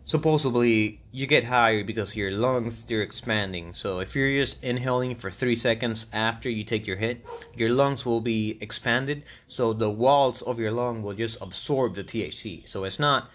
[0.04, 3.74] supposedly you get higher because your lungs they're expanding.
[3.74, 8.06] So if you're just inhaling for three seconds after you take your hit, your lungs
[8.06, 9.24] will be expanded.
[9.48, 12.68] So the walls of your lung will just absorb the THC.
[12.68, 13.30] So it's not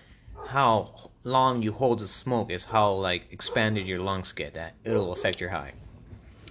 [0.48, 4.54] how long you hold the smoke, it's how like expanded your lungs get.
[4.54, 5.74] That it'll affect your high.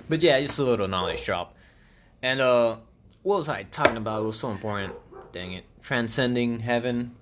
[0.09, 1.55] But yeah, just a little knowledge drop.
[2.23, 2.77] And uh
[3.25, 4.23] what was I talking about?
[4.23, 4.95] It was so important.
[5.33, 5.65] Dang it.
[5.83, 7.17] Transcending heaven,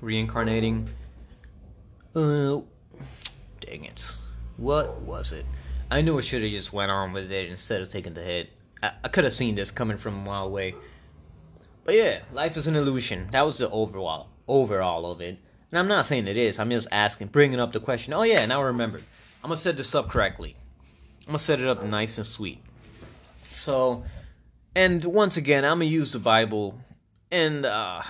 [0.00, 0.90] reincarnating.
[2.14, 2.60] Uh,
[3.60, 4.16] dang it.
[4.56, 5.46] What was it?
[5.90, 8.50] I knew I should have just went on with it instead of taking the hit.
[8.82, 10.74] I, I could have seen this coming from a mile away.
[11.84, 13.28] But yeah, life is an illusion.
[13.30, 15.38] That was the overall overall of it.
[15.70, 16.58] And I'm not saying it is.
[16.58, 18.12] I'm just asking, bringing up the question.
[18.12, 18.98] Oh yeah, now I remember.
[19.42, 20.56] I'm gonna set this up correctly.
[21.20, 22.60] I'm gonna set it up nice and sweet.
[23.54, 24.04] So
[24.74, 26.78] and once again, I'm gonna use the Bible,
[27.30, 28.02] and uh,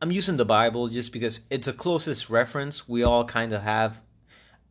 [0.00, 4.00] I'm using the Bible just because it's the closest reference we all kind of have.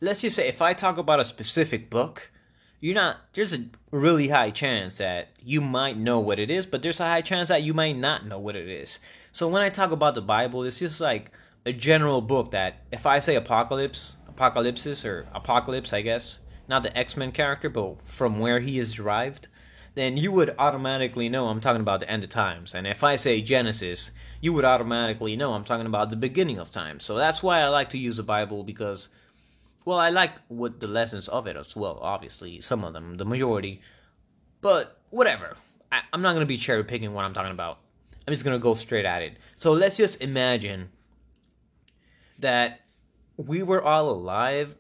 [0.02, 2.32] Let's just say if I talk about a specific book,
[2.80, 3.18] you're not.
[3.34, 7.06] There's a really high chance that you might know what it is, but there's a
[7.06, 9.00] high chance that you might not know what it is.
[9.32, 11.32] So when I talk about the Bible, it's just like
[11.66, 16.96] a general book that if I say apocalypse, apocalypsis or apocalypse, I guess not the
[16.98, 19.48] X Men character, but from where he is derived
[20.00, 22.74] then you would automatically know I'm talking about the end of times.
[22.74, 26.72] And if I say Genesis, you would automatically know I'm talking about the beginning of
[26.72, 27.02] time.
[27.02, 29.10] So that's why I like to use the Bible because,
[29.84, 32.00] well, I like what the lessons of it as well.
[32.02, 33.82] Obviously, some of them, the majority,
[34.62, 35.58] but whatever.
[35.92, 37.80] I, I'm not gonna be cherry picking what I'm talking about.
[38.26, 39.34] I'm just gonna go straight at it.
[39.58, 40.92] So let's just imagine
[42.38, 42.80] that
[43.36, 44.76] we were all alive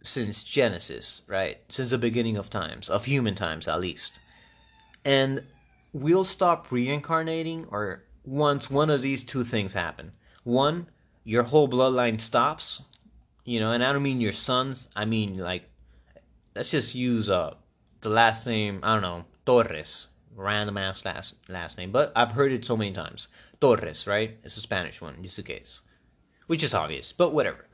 [0.00, 1.58] since Genesis, right?
[1.68, 4.20] Since the beginning of times, of human times at least
[5.04, 5.44] and
[5.92, 10.12] we'll stop reincarnating or once one of these two things happen.
[10.42, 10.88] One,
[11.24, 12.82] your whole bloodline stops,
[13.44, 15.70] you know, and I don't mean your sons, I mean like
[16.54, 17.54] let's just use uh
[18.00, 22.52] the last name, I don't know, Torres, random ass last last name, but I've heard
[22.52, 23.28] it so many times.
[23.60, 24.36] Torres, right?
[24.42, 25.82] It's a Spanish one, just in case.
[26.46, 27.64] Which is obvious, but whatever.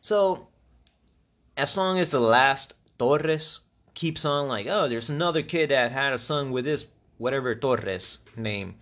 [0.00, 0.48] So
[1.56, 3.60] as long as the last Torres
[3.94, 6.86] keeps on like, oh, there's another kid that had a son with this
[7.18, 8.76] whatever Torres name.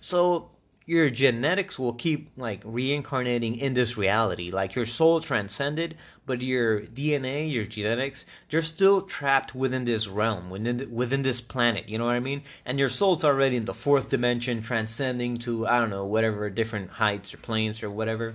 [0.00, 0.50] So
[0.86, 4.50] your genetics will keep like reincarnating in this reality.
[4.50, 5.96] Like your soul transcended,
[6.26, 11.88] but your DNA, your genetics, they're still trapped within this realm, within within this planet.
[11.88, 12.42] You know what I mean?
[12.64, 16.90] And your soul's already in the fourth dimension, transcending to I don't know whatever different
[16.90, 18.34] heights or planes or whatever.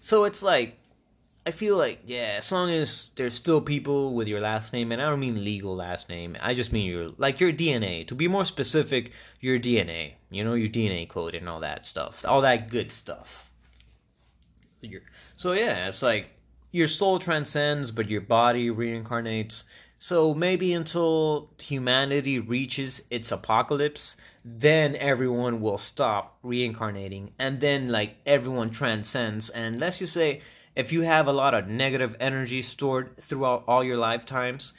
[0.00, 0.78] So it's like
[1.46, 5.02] I feel like yeah, as long as there's still people with your last name, and
[5.02, 8.06] I don't mean legal last name, I just mean your like your DNA.
[8.08, 10.14] To be more specific, your DNA.
[10.30, 13.50] You know your DNA code and all that stuff, all that good stuff.
[15.36, 16.30] so yeah, it's like
[16.70, 19.64] your soul transcends, but your body reincarnates.
[19.98, 28.16] So maybe until humanity reaches its apocalypse, then everyone will stop reincarnating, and then like
[28.24, 29.50] everyone transcends.
[29.50, 30.40] And let's just say
[30.76, 34.72] if you have a lot of negative energy stored throughout all your lifetimes,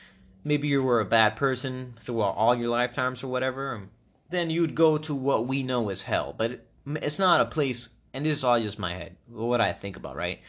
[0.44, 3.84] maybe you were a bad person throughout all your lifetimes or whatever,
[4.30, 6.34] then you'd go to what we know as hell.
[6.38, 9.96] But it's not a place, and this is all just my head, what I think
[9.96, 10.40] about, right?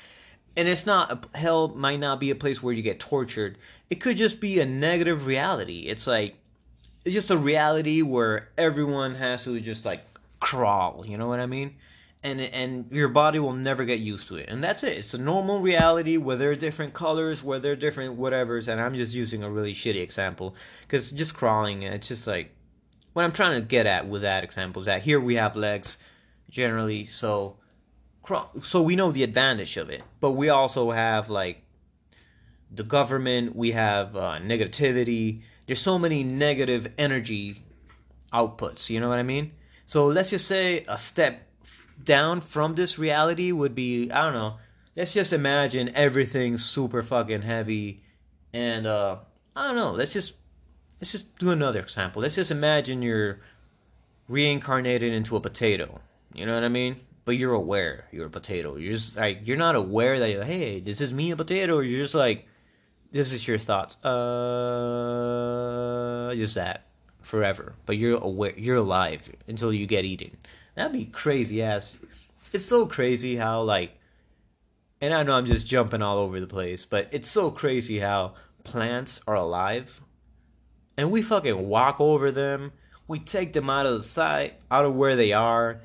[0.57, 3.59] And it's not, hell might not be a place where you get tortured.
[3.91, 5.81] It could just be a negative reality.
[5.81, 6.37] It's like,
[7.05, 10.03] it's just a reality where everyone has to just like
[10.41, 11.05] crawl.
[11.07, 11.77] You know what I mean?
[12.23, 14.97] And and your body will never get used to it, and that's it.
[14.99, 18.67] It's a normal reality where there are different colors, where there are different whatevers.
[18.67, 21.83] And I'm just using a really shitty example because just crawling.
[21.83, 22.51] It's just like
[23.13, 25.99] what I'm trying to get at with that example is that here we have legs
[26.51, 27.59] generally, so
[28.63, 31.63] so we know the advantage of it, but we also have like
[32.71, 35.43] the government, we have uh, negativity.
[35.67, 37.63] There's so many negative energy
[38.33, 38.91] outputs.
[38.91, 39.53] You know what I mean?
[39.87, 41.46] So let's just say a step
[42.03, 44.57] down from this reality would be I don't know.
[44.95, 48.03] Let's just imagine everything's super fucking heavy,
[48.53, 49.17] and uh,
[49.55, 49.93] I don't know.
[49.93, 50.35] Let's just
[51.01, 52.23] let's just do another example.
[52.23, 53.41] Let's just imagine you're
[54.29, 56.01] reincarnated into a potato.
[56.35, 56.97] You know what I mean?
[57.25, 58.77] But you're aware you're a potato.
[58.77, 61.81] You're just like you're not aware that like, hey, this is me a potato.
[61.81, 62.47] You're just like,
[63.13, 64.03] this is your thoughts.
[64.05, 64.15] Uh,
[66.37, 66.87] just that
[67.23, 67.75] forever.
[67.85, 70.37] But you're aware, you're alive until you get eaten.
[70.77, 71.97] That'd be crazy ass.
[72.53, 73.93] It's so crazy how like,
[75.01, 78.35] and I know I'm just jumping all over the place, but it's so crazy how
[78.63, 80.01] plants are alive,
[80.97, 82.73] and we fucking walk over them.
[83.09, 85.81] We take them out of the sight, out of where they are.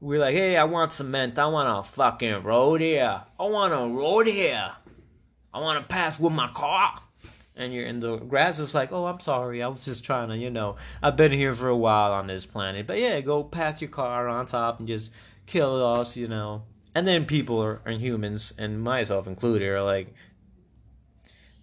[0.00, 1.38] We're like, hey, I want cement.
[1.38, 3.22] I want a fucking road here.
[3.38, 4.72] I want a road here.
[5.52, 7.00] I want to pass with my car
[7.56, 10.36] and you're in the grass is like, oh, I'm sorry, I was just trying to,
[10.36, 13.80] you know, I've been here for a while on this planet, but yeah, go past
[13.80, 15.10] your car on top and just
[15.46, 16.62] kill us, you know.
[16.94, 20.14] And then people are, and humans, and myself included, are like,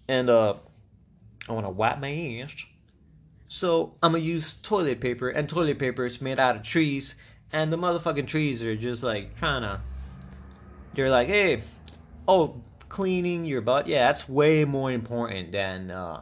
[0.08, 0.54] and uh,
[1.48, 2.54] I want to wipe my ass.
[3.48, 7.16] So I'm gonna use toilet paper, and toilet paper is made out of trees,
[7.52, 9.80] and the motherfucking trees are just like trying to.
[10.94, 11.62] They're like, hey,
[12.28, 16.20] oh, cleaning your butt, yeah, that's way more important than uh,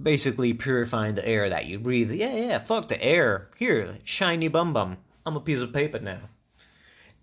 [0.00, 2.12] basically purifying the air that you breathe.
[2.12, 3.50] Yeah, yeah, fuck the air.
[3.58, 4.98] Here, shiny bum bum.
[5.26, 6.20] I'm a piece of paper now.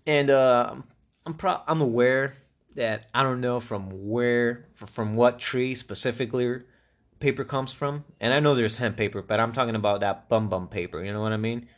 [0.06, 0.74] And uh,
[1.24, 2.34] I'm pro- I'm aware
[2.74, 6.60] that I don't know from where, from what tree specifically
[7.20, 8.04] paper comes from.
[8.20, 11.02] And I know there's hemp paper, but I'm talking about that bum bum paper.
[11.02, 11.68] You know what I mean?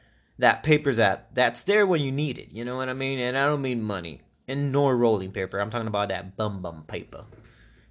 [0.40, 2.48] That paper's that that's there when you need it.
[2.50, 3.20] You know what I mean?
[3.20, 5.58] And I don't mean money and nor rolling paper.
[5.58, 7.24] I'm talking about that bum bum paper.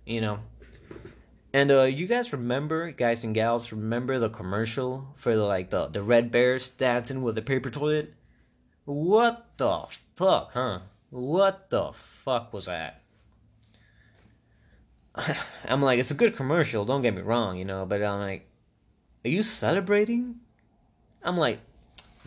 [0.06, 0.39] You know.
[1.54, 5.88] And uh you guys remember, guys and gals, remember the commercial for the like the
[5.88, 8.13] the red bears dancing with the paper toilet?
[8.86, 10.80] What the fuck, huh?
[11.10, 13.02] What the fuck was that?
[15.65, 18.48] I'm like, it's a good commercial, don't get me wrong, you know, but I'm like,
[19.26, 20.39] are you celebrating?
[21.24, 21.60] I'm like,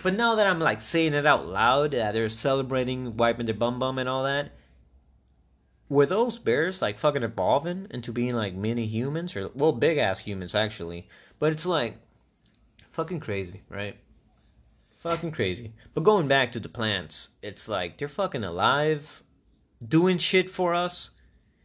[0.02, 3.78] but now that I'm like saying it out loud, that they're celebrating wiping their bum
[3.78, 4.52] bum and all that,
[5.88, 10.20] were those bears like fucking evolving into being like mini humans or well big ass
[10.20, 11.06] humans actually?
[11.38, 11.98] But it's like
[12.92, 13.96] fucking crazy, right?
[14.98, 15.72] Fucking crazy.
[15.94, 19.22] But going back to the plants, it's like they're fucking alive,
[19.86, 21.10] doing shit for us,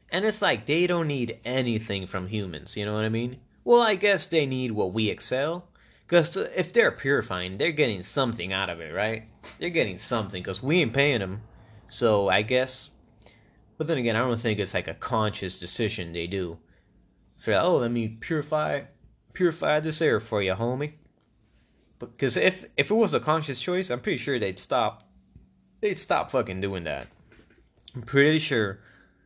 [0.10, 2.76] and it's like they don't need anything from humans.
[2.76, 3.38] You know what I mean?
[3.64, 5.68] Well, I guess they need what we excel
[6.08, 9.24] because if they're purifying, they're getting something out of it, right?
[9.60, 11.42] They're getting something because we ain't paying them.
[11.90, 12.92] So I guess.
[13.78, 16.60] But then again, I don't think it's like a conscious decision they do.
[17.40, 18.84] For oh, let me purify,
[19.34, 20.94] purify this air for you, homie.
[22.00, 25.08] Because if if it was a conscious choice, I'm pretty sure they'd stop.
[25.82, 27.08] They'd stop fucking doing that.
[27.94, 28.80] I'm pretty sure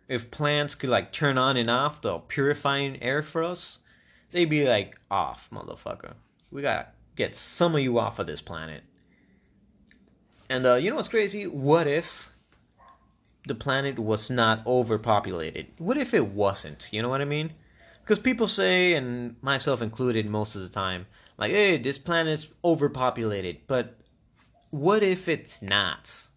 [0.08, 3.80] if plants could like turn on and off the purifying air for us,
[4.32, 6.14] they'd be like off, motherfucker.
[6.52, 8.84] We gotta get some of you off of this planet.
[10.50, 11.48] And uh, you know what's crazy?
[11.48, 12.30] What if
[13.48, 15.68] the planet was not overpopulated?
[15.78, 16.90] What if it wasn't?
[16.92, 17.54] You know what I mean?
[18.02, 21.06] Because people say, and myself included most of the time,
[21.38, 23.60] like, hey, this planet's overpopulated.
[23.68, 23.98] But
[24.72, 26.28] what if it's not?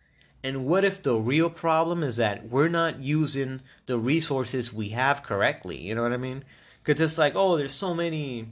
[0.42, 5.22] And what if the real problem is that we're not using the resources we have
[5.22, 5.78] correctly?
[5.78, 6.44] You know what I mean?
[6.82, 8.48] Because it's like, oh, there's so many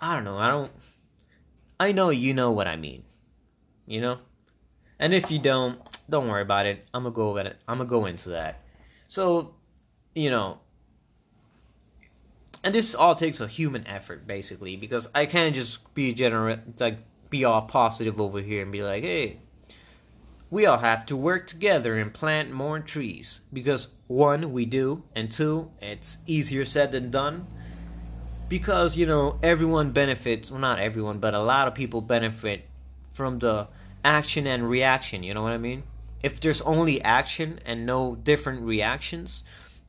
[0.00, 0.38] I don't know.
[0.38, 0.72] I don't.
[1.78, 3.04] I know you know what I mean.
[3.86, 4.18] You know?
[4.98, 5.78] And if you don't,
[6.08, 6.86] don't worry about it.
[6.92, 7.56] I'm gonna go it.
[7.66, 8.62] I'm gonna go into that.
[9.08, 9.54] So,
[10.14, 10.58] you know,
[12.62, 16.98] and this all takes a human effort basically because I can't just be generate like
[17.30, 19.38] be all positive over here and be like, hey,
[20.50, 25.30] we all have to work together and plant more trees because one we do and
[25.30, 27.46] two it's easier said than done
[28.50, 32.66] because you know everyone benefits well not everyone but a lot of people benefit
[33.14, 33.66] from the
[34.04, 35.82] action and reaction you know what i mean?
[36.22, 39.44] If there's only action and no different reactions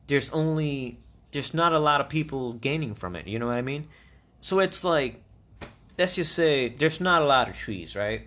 [0.06, 0.98] there's only
[1.32, 3.88] there's not a lot of people gaining from it you know what i mean?
[4.40, 5.20] So it's like
[5.98, 8.22] let's just say there's not a lot of trees, right?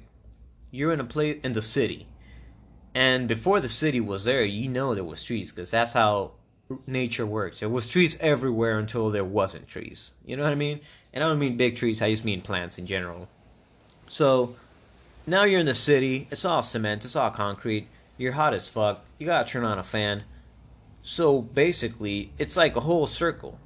[0.70, 2.08] You're in a place in the city,
[2.94, 6.32] and before the city was there, you know there was trees because that's how
[6.88, 7.60] nature works.
[7.60, 10.12] There was trees everywhere until there wasn't trees.
[10.26, 10.82] You know what I mean?
[11.14, 12.02] And I don't mean big trees.
[12.02, 13.28] I just mean plants in general.
[14.08, 14.56] So
[15.28, 16.28] now you're in the city.
[16.32, 17.06] It's all cement.
[17.06, 17.88] It's all concrete.
[18.18, 19.04] You're hot as fuck.
[19.18, 20.24] You gotta turn on a fan.
[21.04, 23.60] So basically, it's like a whole circle,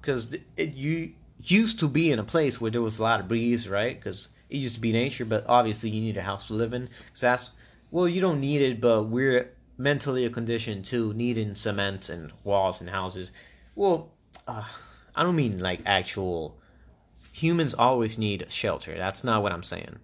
[0.00, 1.12] because you
[1.42, 3.96] used to be in a place where there was a lot of breeze, right?
[3.96, 6.88] Because it used to be nature, but obviously you need a house to live in.
[7.12, 7.50] Cause that's
[7.90, 12.90] well, you don't need it, but we're mentally conditioned to needing cement and walls and
[12.90, 13.30] houses.
[13.74, 14.10] Well,
[14.46, 14.64] uh,
[15.14, 16.58] I don't mean like actual.
[17.32, 18.96] Humans always need shelter.
[18.96, 20.00] That's not what I'm saying.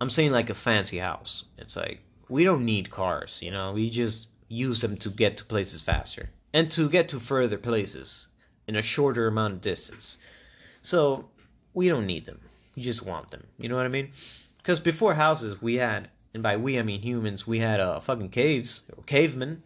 [0.00, 1.44] I'm saying like a fancy house.
[1.58, 3.72] It's like we don't need cars, you know.
[3.72, 8.28] We just use them to get to places faster and to get to further places
[8.66, 10.18] in a shorter amount of distance.
[10.82, 11.28] So
[11.74, 12.40] we don't need them.
[12.76, 13.46] We just want them.
[13.58, 14.12] You know what I mean?
[14.58, 18.30] Because before houses, we had, and by we I mean humans, we had uh fucking
[18.30, 19.62] caves, cavemen.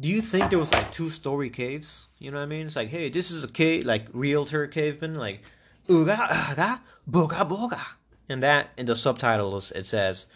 [0.00, 2.08] Do you think there was like two story caves?
[2.18, 2.66] You know what I mean?
[2.66, 5.42] It's like, hey, this is a cave, like realtor caveman, like,
[5.88, 7.80] uga aga boga boga.
[8.28, 10.26] And that in the subtitles it says,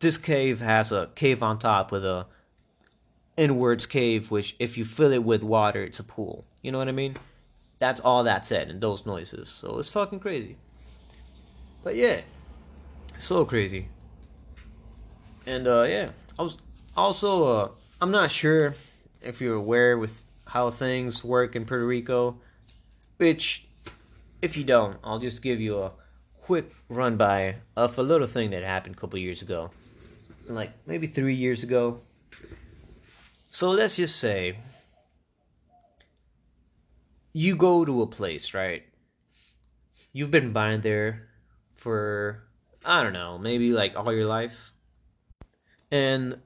[0.00, 2.26] this cave has a cave on top with a
[3.36, 6.44] inwards cave, which if you fill it with water, it's a pool.
[6.62, 7.16] You know what I mean?
[7.78, 9.48] That's all that said and those noises.
[9.48, 10.56] So it's fucking crazy.
[11.84, 12.22] But yeah,
[13.18, 13.88] so crazy.
[15.46, 16.56] And uh, yeah, I was
[16.96, 17.68] also uh,
[18.00, 18.74] I'm not sure
[19.22, 20.12] if you're aware with
[20.46, 22.40] how things work in Puerto Rico,
[23.16, 23.66] which
[24.42, 25.92] if you don't, I'll just give you a
[26.42, 29.70] quick run by of a little thing that happened a couple years ago,
[30.48, 32.00] like maybe three years ago.
[33.50, 34.58] So let's just say
[37.32, 38.84] you go to a place, right?
[40.12, 41.28] You've been buying there
[41.76, 42.45] for
[42.86, 44.70] I don't know, maybe like all your life.
[45.90, 46.40] And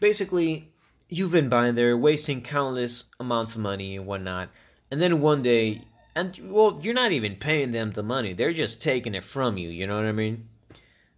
[0.00, 0.72] basically
[1.08, 4.48] you've been buying there, wasting countless amounts of money and whatnot.
[4.90, 5.82] And then one day
[6.16, 8.32] and well, you're not even paying them the money.
[8.32, 10.48] They're just taking it from you, you know what I mean?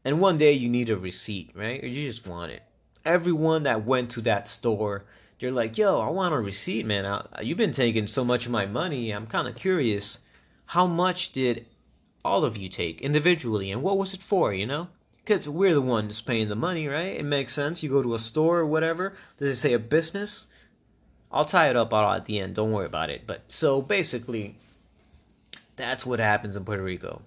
[0.05, 1.83] And one day you need a receipt, right?
[1.83, 2.63] Or you just want it.
[3.05, 5.05] Everyone that went to that store
[5.39, 7.05] they're like, yo, I want a receipt, man.
[7.05, 9.11] I, you've been taking so much of my money.
[9.11, 10.21] I'm kind of curious.
[10.67, 11.67] How much did
[12.27, 14.89] all of you take individually, and what was it for, you know?
[15.25, 17.17] Because we're the ones paying the money, right?
[17.17, 17.83] It makes sense.
[17.83, 19.15] You go to a store or whatever.
[19.39, 20.47] Does it say a business?
[21.33, 22.55] I'll tie it up all at the end.
[22.55, 23.27] Don't worry about it.
[23.27, 24.57] But so basically,
[25.75, 27.23] that's what happens in Puerto Rico.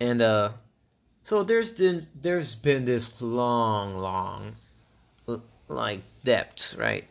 [0.00, 0.52] And uh,
[1.24, 4.54] so there's been there's been this long, long
[5.68, 7.04] like debt, right?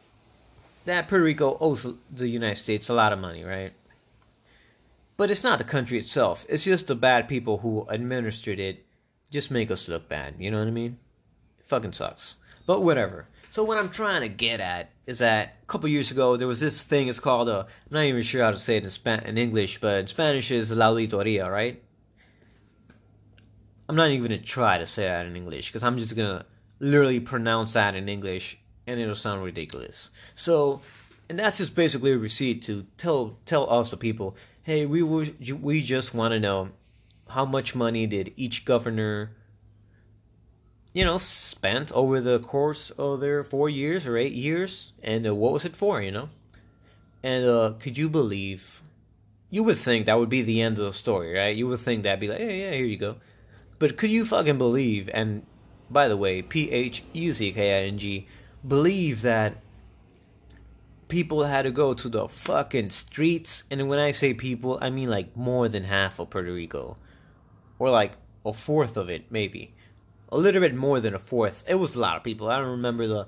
[0.86, 3.74] That Puerto Rico owes the United States a lot of money, right?
[5.18, 6.45] But it's not the country itself.
[6.47, 8.86] It's just the bad people who administered it
[9.32, 10.36] just make us look bad.
[10.39, 10.99] You know what I mean?
[11.59, 12.38] It fucking sucks.
[12.65, 13.28] But whatever.
[13.49, 16.59] So what I'm trying to get at is that a couple years ago there was
[16.59, 17.07] this thing.
[17.07, 17.61] It's called a.
[17.61, 20.51] I'm not even sure how to say it in Span- in English, but in Spanish
[20.51, 21.82] is la auditoría, right?
[23.89, 26.45] I'm not even gonna try to say that in English because I'm just gonna
[26.80, 30.11] literally pronounce that in English and it'll sound ridiculous.
[30.36, 30.82] So,
[31.30, 34.36] and that's just basically a receipt to tell tell us the people,
[34.68, 36.68] hey, we we just want to know
[37.30, 39.32] how much money did each governor
[40.91, 45.34] you know spent over the course of their 4 years or 8 years and uh,
[45.34, 46.28] what was it for, you know?
[47.24, 48.82] And uh, could you believe
[49.49, 51.55] you would think that would be the end of the story, right?
[51.55, 53.15] You would think that'd be like, hey, yeah, here you go.
[53.80, 55.45] But could you fucking believe and
[55.89, 58.28] by the way, P H U C K I N G,
[58.68, 59.63] believe that
[61.08, 63.64] people had to go to the fucking streets.
[63.72, 66.97] And when I say people, I mean like more than half of Puerto Rico.
[67.80, 68.14] Or like
[68.45, 69.74] a fourth of it, maybe.
[70.30, 71.64] A little bit more than a fourth.
[71.68, 72.49] It was a lot of people.
[72.49, 73.28] I don't remember the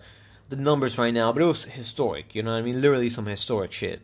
[0.49, 2.81] the numbers right now, but it was historic, you know what I mean?
[2.81, 4.01] Literally some historic shit.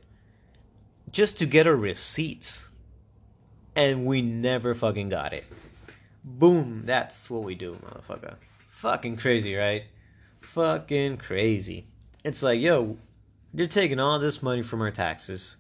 [1.12, 2.62] Just to get a receipt.
[3.76, 5.44] And we never fucking got it.
[6.24, 8.36] Boom, that's what we do, motherfucker.
[8.70, 9.86] Fucking crazy, right?
[10.42, 11.86] Fucking crazy.
[12.24, 12.98] It's like, yo,
[13.56, 15.56] they're taking all this money from our taxes.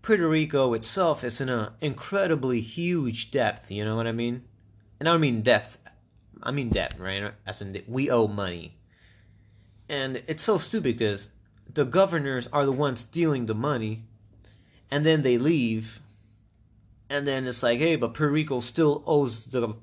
[0.00, 4.44] Puerto Rico itself is in an incredibly huge depth, you know what I mean?
[4.98, 5.78] And I don't mean depth,
[6.42, 7.32] I mean debt, right?
[7.46, 8.76] As in, we owe money.
[9.88, 11.26] And it's so stupid because
[11.72, 14.04] the governors are the ones stealing the money,
[14.90, 16.00] and then they leave,
[17.10, 19.74] and then it's like, hey, but Puerto Rico still owes the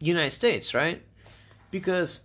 [0.00, 1.02] United States, right?
[1.70, 2.22] Because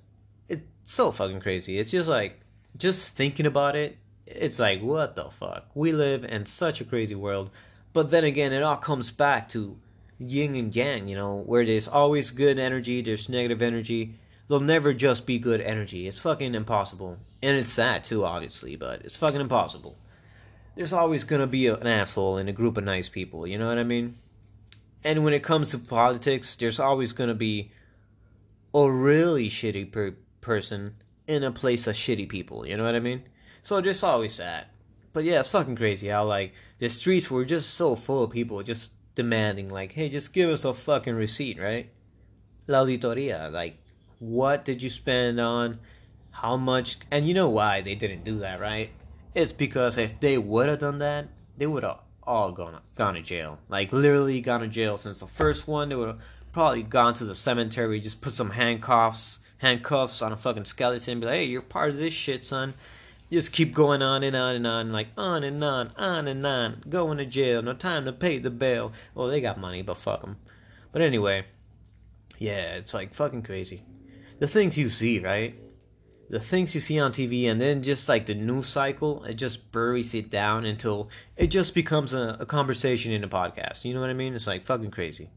[0.49, 1.77] it's so fucking crazy.
[1.77, 2.39] It's just like,
[2.75, 3.97] just thinking about it,
[4.35, 5.65] it's like, what the fuck?
[5.73, 7.49] We live in such a crazy world.
[7.93, 9.75] But then again, it all comes back to
[10.17, 14.15] yin and yang, you know, where there's always good energy, there's negative energy.
[14.47, 16.07] There'll never just be good energy.
[16.07, 17.17] It's fucking impossible.
[17.41, 19.97] And it's sad too, obviously, but it's fucking impossible.
[20.75, 23.77] There's always gonna be an asshole in a group of nice people, you know what
[23.77, 24.15] I mean?
[25.03, 27.71] And when it comes to politics, there's always gonna be
[28.73, 30.95] a really shitty per- person
[31.27, 33.23] in a place of shitty people, you know what I mean?
[33.63, 34.65] So there's always sad.
[35.13, 38.63] But yeah, it's fucking crazy how like the streets were just so full of people
[38.63, 41.87] just demanding like, hey, just give us a fucking receipt, right?
[42.67, 43.75] La auditoria, like,
[44.19, 45.79] what did you spend on?
[46.31, 46.97] How much?
[47.11, 48.89] And you know why they didn't do that, right?
[49.35, 53.21] It's because if they would have done that, they would have all gone gone to
[53.21, 53.59] jail.
[53.67, 55.89] Like literally gone to jail since the first one.
[55.89, 56.21] They would have
[56.53, 61.27] probably gone to the cemetery, just put some handcuffs handcuffs on a fucking skeleton, be
[61.27, 62.73] like, hey, you're part of this shit, son
[63.31, 66.83] just keep going on and on and on, like on and on, on and on,
[66.89, 68.91] going to jail, no time to pay the bail.
[69.15, 70.37] Well, they got money, but fuck them.
[70.91, 71.45] But anyway,
[72.37, 73.83] yeah, it's like fucking crazy.
[74.39, 75.55] The things you see, right?
[76.29, 79.71] The things you see on TV, and then just like the news cycle, it just
[79.71, 83.85] buries it down until it just becomes a, a conversation in a podcast.
[83.85, 84.33] You know what I mean?
[84.33, 85.29] It's like fucking crazy.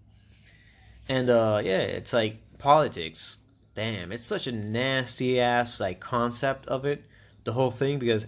[1.09, 3.39] And uh, yeah, it's like politics.
[3.75, 7.05] Damn, it's such a nasty ass like concept of it
[7.45, 8.27] the whole thing because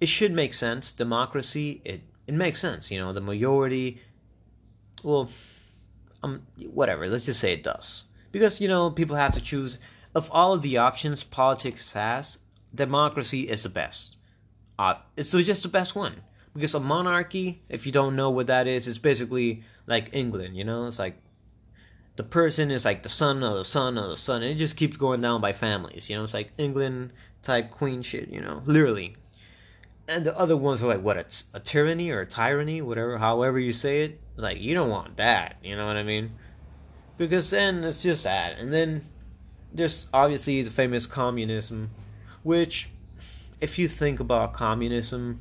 [0.00, 0.92] it should make sense.
[0.92, 2.90] Democracy, it it makes sense.
[2.90, 4.00] You know, the majority.
[5.02, 5.30] Well,
[6.22, 6.42] um,
[6.72, 7.08] whatever.
[7.08, 9.78] Let's just say it does because you know people have to choose.
[10.12, 12.38] Of all of the options politics has,
[12.74, 14.16] democracy is the best.
[14.76, 16.22] Uh, it's just the best one
[16.54, 20.56] because a monarchy, if you don't know what that is, it's basically like England.
[20.56, 21.16] You know, it's like
[22.20, 24.76] the person is like the son of the son of the son, and it just
[24.76, 26.10] keeps going down by families.
[26.10, 28.28] You know, it's like England type queen shit.
[28.28, 29.16] You know, literally.
[30.06, 33.58] And the other ones are like what a, a tyranny or a tyranny, whatever, however
[33.58, 34.20] you say it.
[34.34, 35.56] It's like you don't want that.
[35.62, 36.32] You know what I mean?
[37.16, 39.02] Because then it's just that, and then
[39.72, 41.88] there's obviously the famous communism,
[42.42, 42.90] which,
[43.62, 45.40] if you think about communism,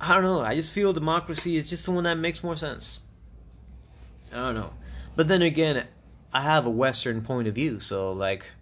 [0.00, 0.42] I don't know.
[0.42, 3.00] I just feel democracy is just the one that makes more sense.
[4.32, 4.70] I don't know.
[5.18, 5.88] But then again,
[6.32, 8.52] I have a Western point of view, so like,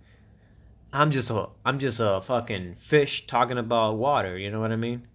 [0.90, 4.38] I'm just a I'm just a fucking fish talking about water.
[4.38, 5.06] You know what I mean?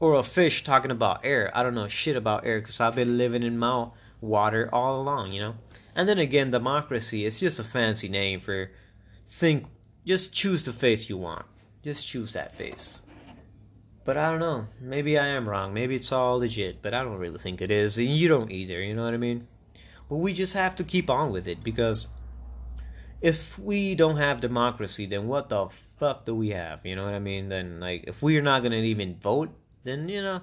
[0.00, 1.52] Or a fish talking about air.
[1.54, 5.30] I don't know shit about air because I've been living in my water all along.
[5.32, 5.54] You know.
[5.94, 8.72] And then again, democracy is just a fancy name for
[9.28, 9.66] think.
[10.04, 11.46] Just choose the face you want.
[11.84, 13.02] Just choose that face.
[14.04, 14.66] But I don't know.
[14.80, 15.72] Maybe I am wrong.
[15.72, 17.96] Maybe it's all legit, but I don't really think it is.
[17.96, 18.82] And you don't either.
[18.82, 19.46] You know what I mean?
[20.08, 22.06] But we just have to keep on with it because
[23.20, 26.84] if we don't have democracy, then what the fuck do we have?
[26.84, 27.48] You know what I mean?
[27.48, 29.50] Then like if we're not gonna even vote,
[29.84, 30.40] then you know,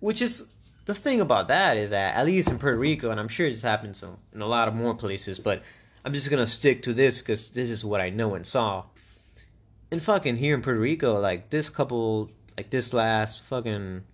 [0.00, 0.46] which is
[0.84, 3.62] the thing about that is that at least in Puerto Rico, and I'm sure this
[3.62, 4.02] happens
[4.32, 5.62] in a lot of more places, but
[6.04, 8.84] I'm just gonna stick to this because this is what I know and saw.
[9.90, 14.04] And fucking here in Puerto Rico, like this couple, like this last fucking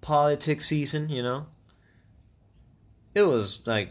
[0.00, 1.46] politics season, you know,
[3.14, 3.90] it was like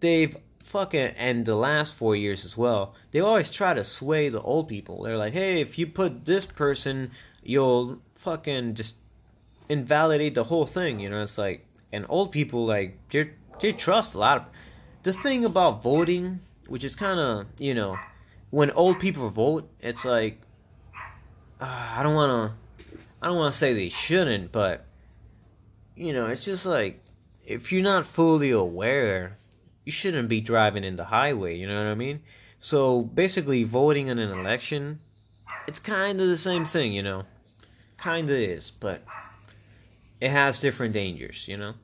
[0.00, 2.94] they've fucking and the last four years as well.
[3.10, 5.02] They always try to sway the old people.
[5.02, 7.10] They're like, hey, if you put this person,
[7.42, 8.94] you'll fucking just
[9.68, 11.00] invalidate the whole thing.
[11.00, 14.44] You know, it's like and old people like they they trust a lot of
[15.02, 17.98] the thing about voting, which is kind of you know
[18.50, 20.40] when old people vote, it's like
[21.60, 24.86] uh, I don't want to I don't want to say they shouldn't, but
[25.96, 27.02] you know, it's just like
[27.50, 29.36] if you're not fully aware,
[29.84, 32.20] you shouldn't be driving in the highway, you know what I mean?
[32.60, 35.00] So basically, voting in an election,
[35.66, 37.24] it's kind of the same thing, you know?
[37.98, 39.02] Kind of is, but
[40.20, 41.74] it has different dangers, you know?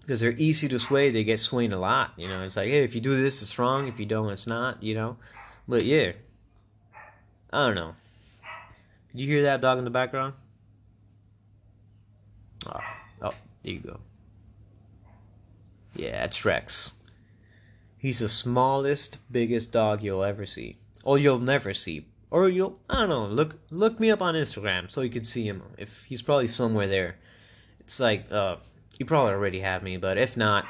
[0.00, 2.42] Because they're easy to sway, they get swayed a lot, you know?
[2.42, 4.96] It's like, hey, if you do this, it's wrong, if you don't, it's not, you
[4.96, 5.16] know?
[5.68, 6.12] But yeah,
[7.52, 7.94] I don't know.
[9.12, 10.34] Did you hear that dog in the background?
[12.66, 12.80] Oh,
[13.22, 14.00] oh there you go.
[15.94, 16.94] Yeah, it's Rex.
[17.98, 20.76] He's the smallest, biggest dog you'll ever see.
[21.04, 22.06] Or you'll never see.
[22.30, 25.46] Or you'll I don't know, look look me up on Instagram so you can see
[25.46, 25.62] him.
[25.76, 27.16] If he's probably somewhere there.
[27.80, 28.56] It's like uh
[28.98, 30.64] you probably already have me, but if not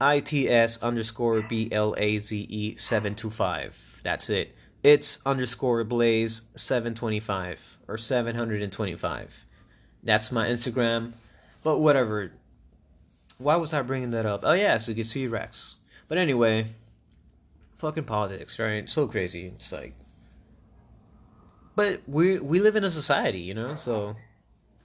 [0.00, 3.76] ITS underscore B L A Z E seven two five.
[4.04, 4.54] That's it.
[4.82, 9.34] It's underscore blaze seven twenty five or seven hundred and twenty five.
[10.04, 11.14] That's my Instagram.
[11.62, 12.32] But whatever
[13.38, 14.40] why was I bringing that up?
[14.42, 15.76] Oh yeah, so you can see Rex.
[16.08, 16.66] But anyway,
[17.78, 18.88] fucking politics, right?
[18.88, 19.52] So crazy.
[19.54, 19.92] It's like,
[21.74, 23.74] but we we live in a society, you know.
[23.74, 24.16] So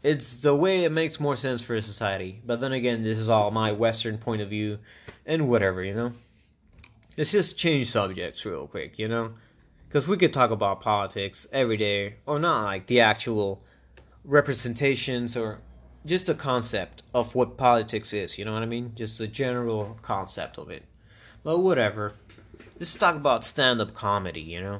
[0.04, 2.41] it's the way it makes more sense for a society.
[2.45, 4.80] But then again, this is all my Western point of view,
[5.26, 6.12] and whatever, you know.
[7.18, 9.34] Let's just change subjects real quick, you know,
[9.88, 13.64] because we could talk about politics every day, or not like the actual
[14.24, 15.60] representations or
[16.06, 18.38] just the concept of what politics is.
[18.38, 18.93] You know what I mean?
[18.95, 20.84] Just the general concept of it.
[21.43, 22.14] But whatever.
[22.80, 24.41] Let's talk about stand-up comedy.
[24.41, 24.80] You know,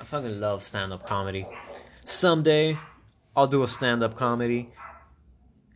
[0.00, 1.46] I fucking love stand-up comedy.
[2.04, 2.78] Someday
[3.36, 4.70] I'll do a stand up comedy,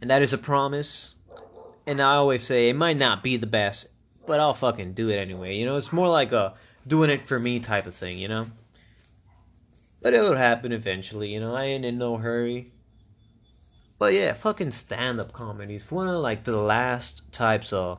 [0.00, 1.16] and that is a promise.
[1.86, 3.88] And I always say it might not be the best,
[4.26, 5.56] but I'll fucking do it anyway.
[5.56, 6.54] You know, it's more like a
[6.86, 8.46] doing it for me type of thing, you know?
[10.00, 11.54] But it'll happen eventually, you know?
[11.54, 12.68] I ain't in no hurry.
[14.00, 17.98] But yeah, fucking stand up comedy is one of like the last types of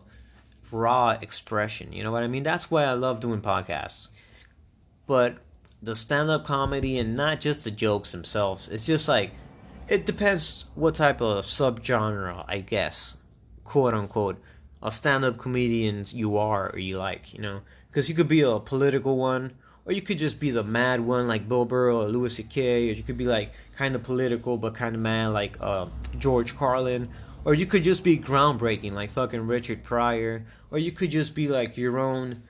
[0.72, 2.42] raw expression, you know what I mean?
[2.42, 4.08] That's why I love doing podcasts.
[5.06, 5.38] But
[5.80, 9.30] the stand up comedy and not just the jokes themselves, it's just like
[9.88, 13.16] it depends what type of subgenre, I guess,
[13.64, 14.42] quote unquote,
[14.82, 18.58] of stand-up comedians you are or you like, you know, because you could be a
[18.58, 19.54] political one,
[19.86, 22.94] or you could just be the mad one like Bill Burr or Louis C.K., or
[22.94, 27.10] you could be like kind of political but kind of mad like uh, George Carlin,
[27.46, 31.48] or you could just be groundbreaking like fucking Richard Pryor, or you could just be
[31.48, 32.44] like your own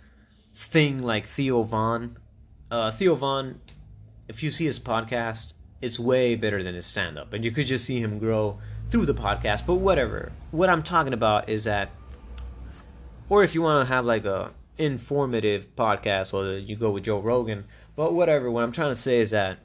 [0.54, 2.18] thing like Theo Von.
[2.70, 3.60] Uh, Theo Von,
[4.28, 7.34] if you see his podcast, it's way better than his stand up.
[7.34, 8.60] And you could just see him grow
[8.90, 9.66] through the podcast.
[9.66, 10.32] But whatever.
[10.52, 11.90] What I'm talking about is that,
[13.30, 14.52] or if you want to have like a
[14.82, 17.66] informative podcast, whether you go with Joe Rogan.
[17.96, 18.50] But whatever.
[18.50, 19.60] What I'm trying to say is that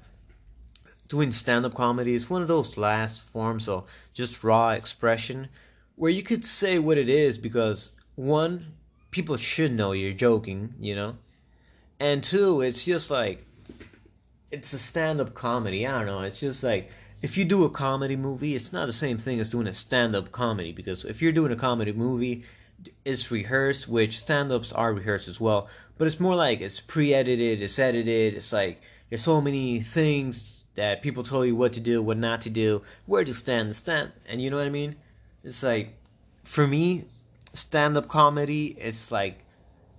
[1.09, 5.49] doing stand up comedy is one of those last forms of just raw expression
[5.95, 8.75] where you could say what it is because one,
[9.11, 11.17] people should know you're joking, you know?
[11.99, 13.47] And two, it's just like
[14.51, 15.87] it's a stand-up comedy.
[15.87, 16.21] I don't know.
[16.21, 16.91] It's just like
[17.23, 20.33] if you do a comedy movie, it's not the same thing as doing a stand-up
[20.33, 22.45] comedy because if you're doing a comedy movie,
[23.05, 25.69] it's rehearsed, which stand-ups are rehearsed as well.
[25.99, 28.35] But it's more like it's pre-edited, it's edited.
[28.35, 32.43] It's like there's so many things that people tell you what to do, what not
[32.43, 34.97] to do, where to stand, stand, and you know what I mean.
[35.43, 35.95] It's like
[36.45, 37.05] for me,
[37.55, 38.77] stand-up comedy.
[38.79, 39.41] It's like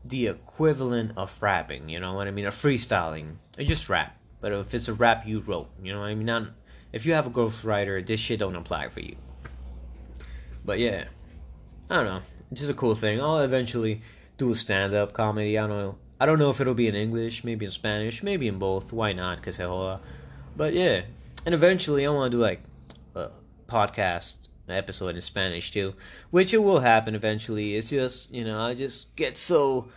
[0.06, 1.90] the equivalent of rapping.
[1.90, 2.46] You know what I mean?
[2.46, 3.36] Or freestyling.
[3.58, 4.16] Or just rap.
[4.40, 6.28] But if it's a rap you wrote, you know what I mean?
[6.28, 6.50] Not,
[6.94, 9.16] if you have a ghostwriter, this shit don't apply for you.
[10.64, 11.06] But yeah,
[11.90, 12.22] I don't know.
[12.52, 13.22] It's just a cool thing.
[13.22, 14.02] I'll eventually
[14.38, 15.58] do a stand-up comedy.
[15.58, 15.96] I don't know.
[16.20, 18.92] I don't know if it'll be in English, maybe in Spanish, maybe in both.
[18.92, 19.42] Why not?
[19.44, 20.00] Cause hell, uh,
[20.56, 21.02] but yeah.
[21.46, 22.62] And eventually, I want to do like
[23.16, 23.30] a
[23.68, 25.94] podcast episode in Spanish too,
[26.32, 27.76] which it will happen eventually.
[27.76, 29.90] It's just you know I just get so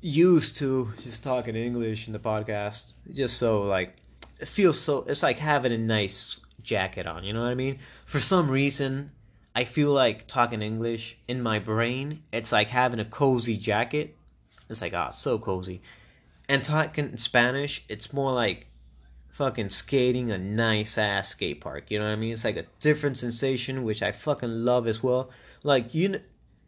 [0.00, 2.92] used to just talking English in the podcast.
[3.12, 3.96] Just so like
[4.40, 7.78] it feels so it's like having a nice jacket on, you know what I mean?
[8.06, 9.10] For some reason,
[9.54, 14.14] I feel like talking English in my brain, it's like having a cozy jacket.
[14.68, 15.80] It's like, ah, oh, so cozy.
[16.48, 18.66] And talking Spanish, it's more like
[19.30, 21.90] fucking skating a nice ass skate park.
[21.90, 22.32] You know what I mean?
[22.32, 25.30] It's like a different sensation, which I fucking love as well.
[25.62, 26.20] Like you,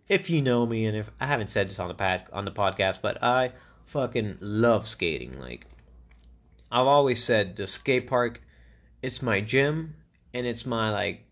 [0.08, 2.52] if you know me, and if I haven't said this on the pad on the
[2.52, 3.52] podcast, but I
[3.86, 5.40] fucking love skating.
[5.40, 5.66] Like
[6.70, 8.40] I've always said, the skate park,
[9.02, 9.96] it's my gym,
[10.32, 11.25] and it's my like.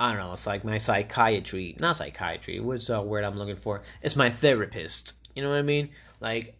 [0.00, 0.32] I don't know.
[0.32, 2.58] It's like my psychiatry, not psychiatry.
[2.58, 3.82] What's the word I'm looking for?
[4.02, 5.12] It's my therapist.
[5.34, 5.90] You know what I mean?
[6.20, 6.56] Like,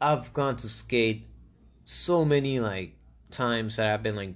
[0.00, 1.26] I've gone to skate
[1.84, 2.94] so many like
[3.30, 4.34] times that I've been like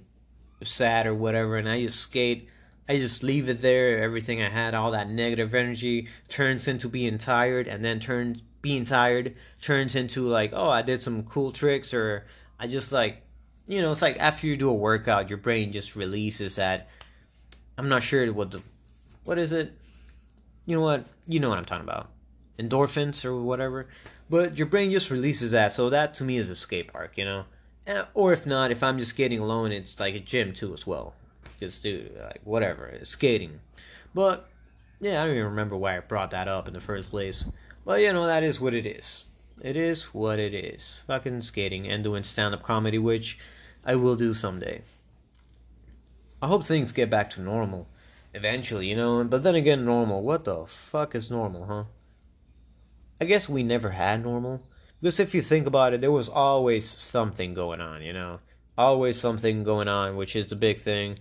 [0.63, 2.47] sad or whatever, and I just skate
[2.87, 4.03] I just leave it there.
[4.03, 8.85] Everything I had, all that negative energy, turns into being tired, and then turns being
[8.85, 12.25] tired turns into like, oh, I did some cool tricks, or
[12.59, 13.23] I just like,
[13.67, 16.89] you know, it's like after you do a workout, your brain just releases that.
[17.77, 18.61] I'm not sure what the,
[19.23, 19.73] what is it?
[20.65, 21.05] You know what?
[21.27, 22.09] You know what I'm talking about,
[22.59, 23.87] endorphins or whatever.
[24.29, 27.25] But your brain just releases that, so that to me is a skate park, you
[27.25, 27.45] know.
[27.87, 30.87] Eh, or if not, if I'm just skating alone, it's like a gym too as
[30.87, 31.13] well.
[31.43, 32.87] Because, dude, like, whatever.
[32.87, 33.59] It's skating.
[34.13, 34.49] But,
[34.99, 37.45] yeah, I don't even remember why I brought that up in the first place.
[37.85, 39.25] But, you know, that is what it is.
[39.61, 41.03] It is what it is.
[41.07, 43.37] Fucking skating and doing stand up comedy, which
[43.85, 44.81] I will do someday.
[46.41, 47.87] I hope things get back to normal
[48.35, 49.23] eventually, you know.
[49.23, 50.21] But then again, normal.
[50.21, 51.83] What the fuck is normal, huh?
[53.19, 54.61] I guess we never had normal.
[55.01, 58.39] Because if you think about it, there was always something going on, you know?
[58.77, 61.15] Always something going on, which is the big thing.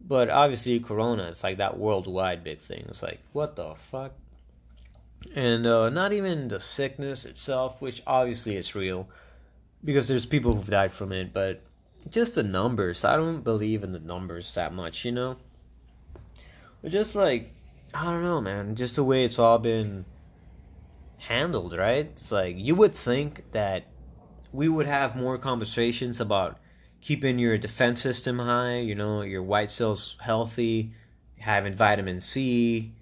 [0.00, 2.84] But obviously, Corona, it's like that worldwide big thing.
[2.88, 4.12] It's like, what the fuck?
[5.34, 9.08] And uh, not even the sickness itself, which obviously is real,
[9.84, 11.62] because there's people who've died from it, but
[12.10, 13.04] just the numbers.
[13.04, 15.36] I don't believe in the numbers that much, you know.
[16.82, 17.48] But just like
[17.94, 18.74] I don't know, man.
[18.74, 20.04] Just the way it's all been
[21.18, 22.06] handled, right?
[22.12, 23.84] It's like you would think that
[24.52, 26.58] we would have more conversations about
[27.00, 30.92] keeping your defense system high, you know, your white cells healthy,
[31.38, 32.92] having vitamin C,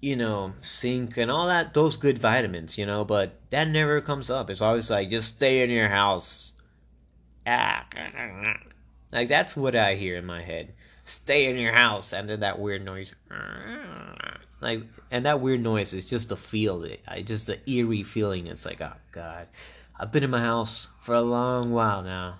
[0.00, 4.30] you know, zinc and all that those good vitamins, you know, but that never comes
[4.30, 4.50] up.
[4.50, 6.52] It's always like just stay in your house.
[7.46, 7.86] Ah.
[9.12, 10.74] Like that's what I hear in my head.
[11.04, 13.14] Stay in your house and then that weird noise.
[14.60, 14.80] Like
[15.10, 16.86] and that weird noise is just a feel.
[17.06, 18.46] I just the eerie feeling.
[18.46, 19.48] It's like, oh god.
[19.98, 22.38] I've been in my house for a long while now.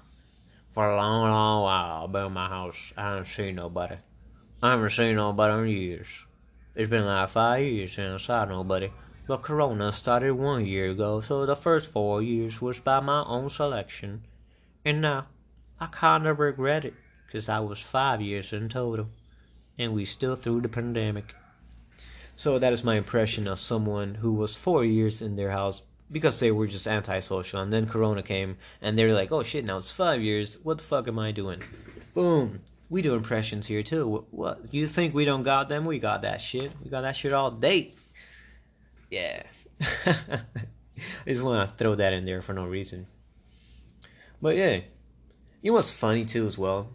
[0.73, 2.93] For a long, long while I've been in my house.
[2.97, 3.97] I haven't seen nobody.
[4.61, 6.09] I haven't seen nobody in years.
[6.75, 8.91] It's been like five years since I saw nobody.
[9.29, 13.51] But Corona started one year ago, so the first four years was by my own
[13.51, 14.25] selection.
[14.85, 15.27] And now,
[15.81, 16.95] I kinda regret it,
[17.31, 19.09] 'cause I was five years in total.
[19.79, 21.35] And we still through the pandemic.
[22.37, 25.83] So that is my impression of someone who was four years in their house
[26.13, 29.65] because they were just antisocial, and then Corona came, and they were like, "Oh shit,
[29.65, 30.59] now it's five years.
[30.63, 31.63] What the fuck am I doing?"
[32.13, 32.61] Boom.
[32.91, 34.07] We do impressions here too.
[34.07, 35.85] What, what you think we don't got them?
[35.85, 36.73] We got that shit.
[36.83, 37.95] We got that shit all day.
[39.11, 39.43] Yeah.
[39.81, 40.41] I
[41.27, 43.07] just want to throw that in there for no reason.
[44.45, 44.81] But yeah,
[45.63, 46.91] you know what's funny too as well?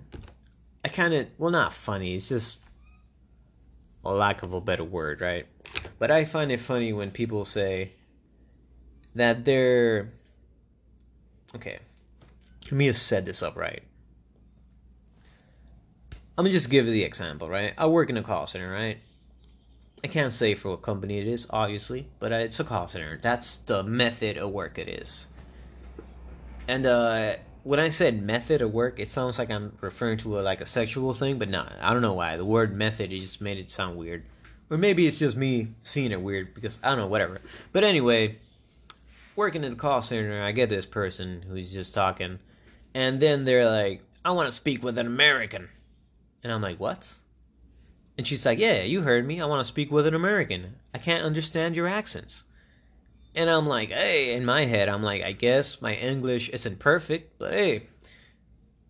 [0.86, 2.14] I kind of well, not funny.
[2.14, 2.60] It's just
[4.06, 5.48] a lack of a better word, right?
[5.98, 7.94] But I find it funny when people say
[9.16, 10.12] that they're
[11.56, 11.80] okay.
[12.66, 13.82] Let me just set this up right.
[16.38, 17.74] I'm gonna just give you the example, right?
[17.80, 19.00] I work in a call center, right?
[20.04, 23.18] I can't say for what company it is, obviously, but it's a call center.
[23.20, 25.26] That's the method of work it is.
[26.70, 30.42] And uh, when I said method of work, it sounds like I'm referring to a,
[30.42, 32.38] like a sexual thing, but no, I don't know why.
[32.38, 34.24] The word method just made it sound weird,
[34.70, 37.42] or maybe it's just me seeing it weird because I don't know, whatever.
[37.72, 38.38] But anyway,
[39.36, 42.38] working in the call center, I get this person who's just talking,
[42.94, 45.70] and then they're like, "I want to speak with an American."
[46.44, 47.12] And I'm like, what?
[48.16, 49.42] And she's like, yeah, you heard me.
[49.42, 50.76] I want to speak with an American.
[50.94, 52.44] I can't understand your accents.
[53.36, 57.38] And I'm like, hey, in my head, I'm like, I guess my English isn't perfect,
[57.38, 57.88] but hey.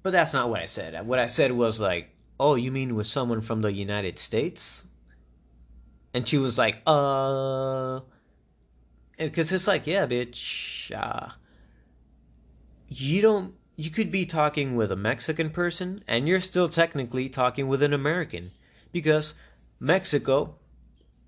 [0.02, 1.06] But that's not what I said.
[1.06, 2.10] What I said was like,
[2.40, 4.86] oh, you mean with someone from the United States?
[6.14, 8.00] And she was like, uh.
[9.18, 10.92] Because it's like, yeah, bitch.
[10.96, 11.32] Uh,
[12.90, 17.68] you don't you could be talking with a Mexican person and you're still technically talking
[17.70, 18.52] with an American
[18.92, 19.36] because
[19.80, 20.56] Mexico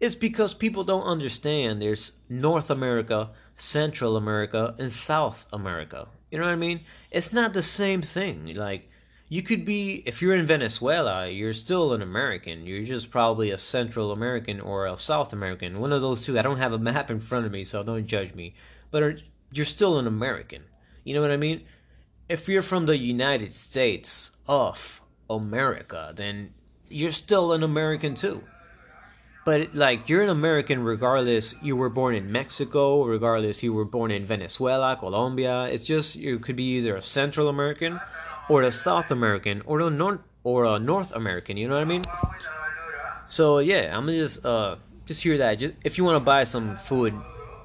[0.02, 6.08] is because people don't understand there's North America, Central America, and South America.
[6.30, 6.82] You know what I mean?
[7.12, 8.54] It's not the same thing.
[8.56, 8.90] Like,
[9.30, 12.68] you could be, if you're in Venezuela, you're still an American.
[12.68, 15.80] You're just probably a Central American or a South American.
[15.80, 16.38] One of those two.
[16.38, 18.56] I don't have a map in front of me, so don't judge me.
[18.90, 19.22] But
[19.54, 20.64] you're still an American.
[21.06, 21.62] You know what I mean?
[22.32, 26.54] if you're from the United States of America, then
[26.88, 28.42] you're still an American too.
[29.44, 34.12] But like you're an American regardless you were born in Mexico, regardless you were born
[34.12, 35.66] in Venezuela, Colombia.
[35.66, 38.00] It's just you could be either a Central American
[38.50, 41.86] or a South American or a North or a North American, you know what I
[41.86, 42.04] mean?
[43.28, 44.76] So yeah, I'm gonna just uh
[45.06, 45.56] just hear that.
[45.56, 47.14] Just if you wanna buy some food,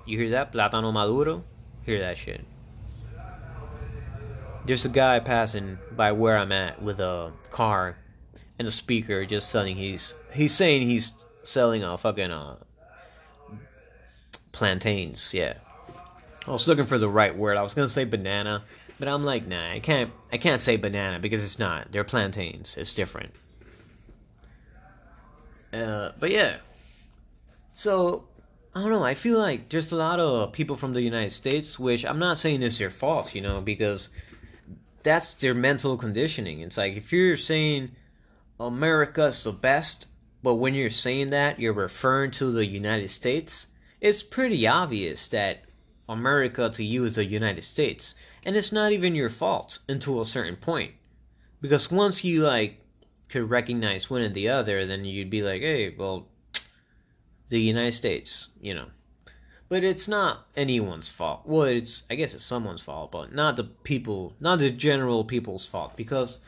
[0.06, 0.52] you hear that?
[0.52, 1.44] Plátano maduro?
[1.84, 2.40] Hear that shit
[4.66, 7.96] there's a guy passing by where I'm at with a car
[8.58, 11.12] and a speaker just selling he's he's saying he's
[11.46, 12.56] selling uh, fucking uh
[14.52, 15.54] plantains, yeah.
[16.46, 17.56] I was looking for the right word.
[17.56, 18.64] I was gonna say banana,
[18.98, 21.92] but I'm like, nah, I can't I can't say banana because it's not.
[21.92, 22.76] They're plantains.
[22.76, 23.32] It's different.
[25.72, 26.56] Uh, but yeah.
[27.72, 28.28] So
[28.74, 29.04] I don't know.
[29.04, 32.38] I feel like there's a lot of people from the United States, which I'm not
[32.38, 34.10] saying is their fault, you know, because
[35.02, 36.60] that's their mental conditioning.
[36.60, 37.90] It's like if you're saying
[38.60, 40.08] America's the best,
[40.42, 43.68] but when you're saying that, you're referring to the United States,
[44.00, 45.64] it's pretty obvious that
[46.08, 48.14] America to you is the United States.
[48.44, 50.92] And it's not even your fault until a certain point.
[51.60, 52.80] Because once you like
[53.28, 56.28] could recognize one and the other, then you'd be like, hey, well,
[57.48, 58.86] the United States, you know.
[59.68, 61.42] But it's not anyone's fault.
[61.44, 65.66] Well, it's I guess it's someone's fault, but not the people, not the general people's
[65.66, 66.38] fault because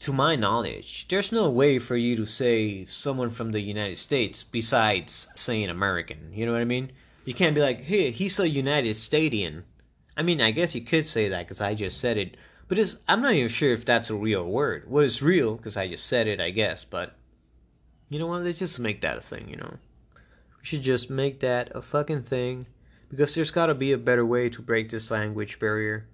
[0.00, 4.44] to my knowledge, there's no way for you to say someone from the United States
[4.44, 6.32] besides saying American.
[6.32, 6.92] You know what I mean?
[7.24, 9.64] You can't be like, "Hey, he's a United Statian."
[10.16, 12.36] I mean, I guess you could say that because I just said it,
[12.68, 14.84] But I'm not even sure if that's a real word.
[14.88, 16.84] Well, it's real because I just said it, I guess.
[16.84, 17.14] But
[18.08, 18.42] you know what?
[18.42, 19.48] Let's just make that a thing.
[19.48, 19.78] You know,
[20.14, 22.66] we should just make that a fucking thing
[23.08, 26.04] because there's got to be a better way to break this language barrier.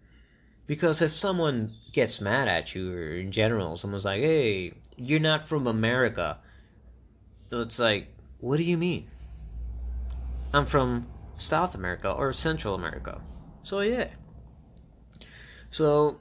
[0.67, 5.49] Because if someone gets mad at you, or in general, someone's like, "Hey, you're not
[5.49, 6.39] from America,"
[7.51, 8.09] it's like,
[8.39, 9.09] what do you mean?
[10.53, 11.07] I'm from
[11.37, 13.21] South America or Central America.
[13.63, 14.09] So yeah.
[15.71, 16.17] So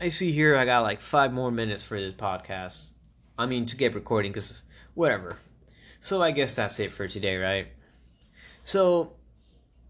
[0.00, 2.92] I see here I got like five more minutes for this podcast.
[3.38, 4.62] I mean to get recording because
[4.94, 5.38] whatever.
[6.00, 7.68] So I guess that's it for today, right?
[8.64, 9.12] So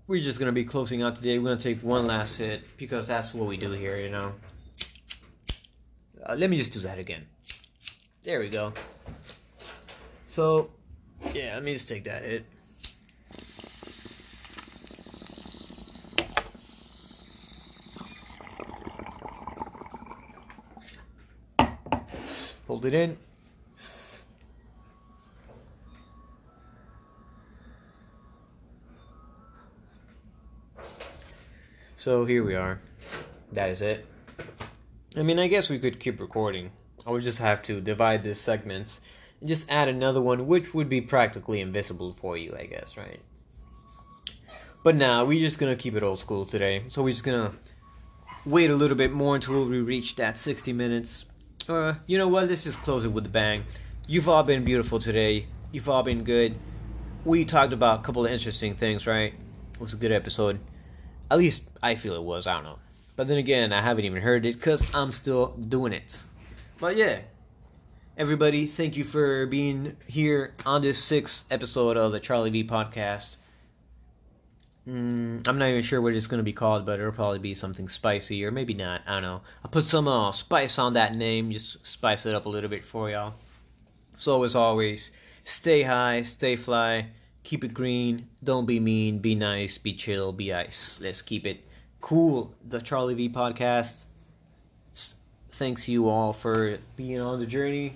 [0.08, 1.38] we're just gonna be closing out today.
[1.38, 4.32] We're gonna take one last hit because that's what we do here, you know.
[6.26, 7.26] Uh, let me just do that again.
[8.22, 8.72] There we go.
[10.26, 10.70] So
[11.34, 12.46] yeah, let me just take that hit.
[22.66, 23.27] Hold it in.
[31.98, 32.80] So here we are.
[33.50, 34.06] That is it.
[35.16, 36.70] I mean, I guess we could keep recording.
[37.04, 39.00] I would just have to divide these segments
[39.40, 43.18] and just add another one, which would be practically invisible for you, I guess, right?
[44.84, 46.84] But now, we're just gonna keep it old school today.
[46.86, 47.50] So we're just gonna
[48.46, 51.24] wait a little bit more until we reach that 60 minutes.
[51.68, 53.64] Uh, you know what, let's just close it with a bang.
[54.06, 55.46] You've all been beautiful today.
[55.72, 56.54] You've all been good.
[57.24, 59.34] We talked about a couple of interesting things, right?
[59.74, 60.60] It was a good episode.
[61.30, 62.78] At least I feel it was, I don't know.
[63.16, 66.24] But then again, I haven't even heard it because I'm still doing it.
[66.78, 67.20] But yeah,
[68.16, 73.38] everybody, thank you for being here on this sixth episode of the Charlie V podcast.
[74.88, 77.54] Mm, I'm not even sure what it's going to be called, but it'll probably be
[77.54, 79.02] something spicy or maybe not.
[79.06, 79.42] I don't know.
[79.62, 82.84] I'll put some uh, spice on that name, just spice it up a little bit
[82.84, 83.34] for y'all.
[84.16, 85.10] So, as always,
[85.44, 87.08] stay high, stay fly,
[87.48, 91.00] keep it green, don't be mean, be nice, be chill, be ice.
[91.02, 91.64] Let's keep it
[91.98, 92.54] cool.
[92.68, 94.04] The Charlie V podcast
[95.48, 97.94] thanks you all for being on the journey.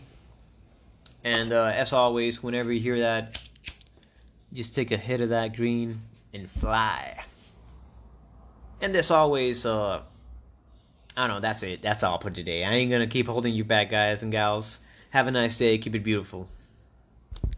[1.22, 3.46] And uh, as always, whenever you hear that,
[4.54, 6.00] just take a hit of that green
[6.32, 7.22] and fly.
[8.80, 10.00] And as always, uh,
[11.14, 11.82] I don't know, that's it.
[11.82, 12.64] That's all for today.
[12.64, 14.78] I ain't gonna keep holding you back, guys and gals.
[15.10, 15.76] Have a nice day.
[15.76, 16.48] Keep it beautiful.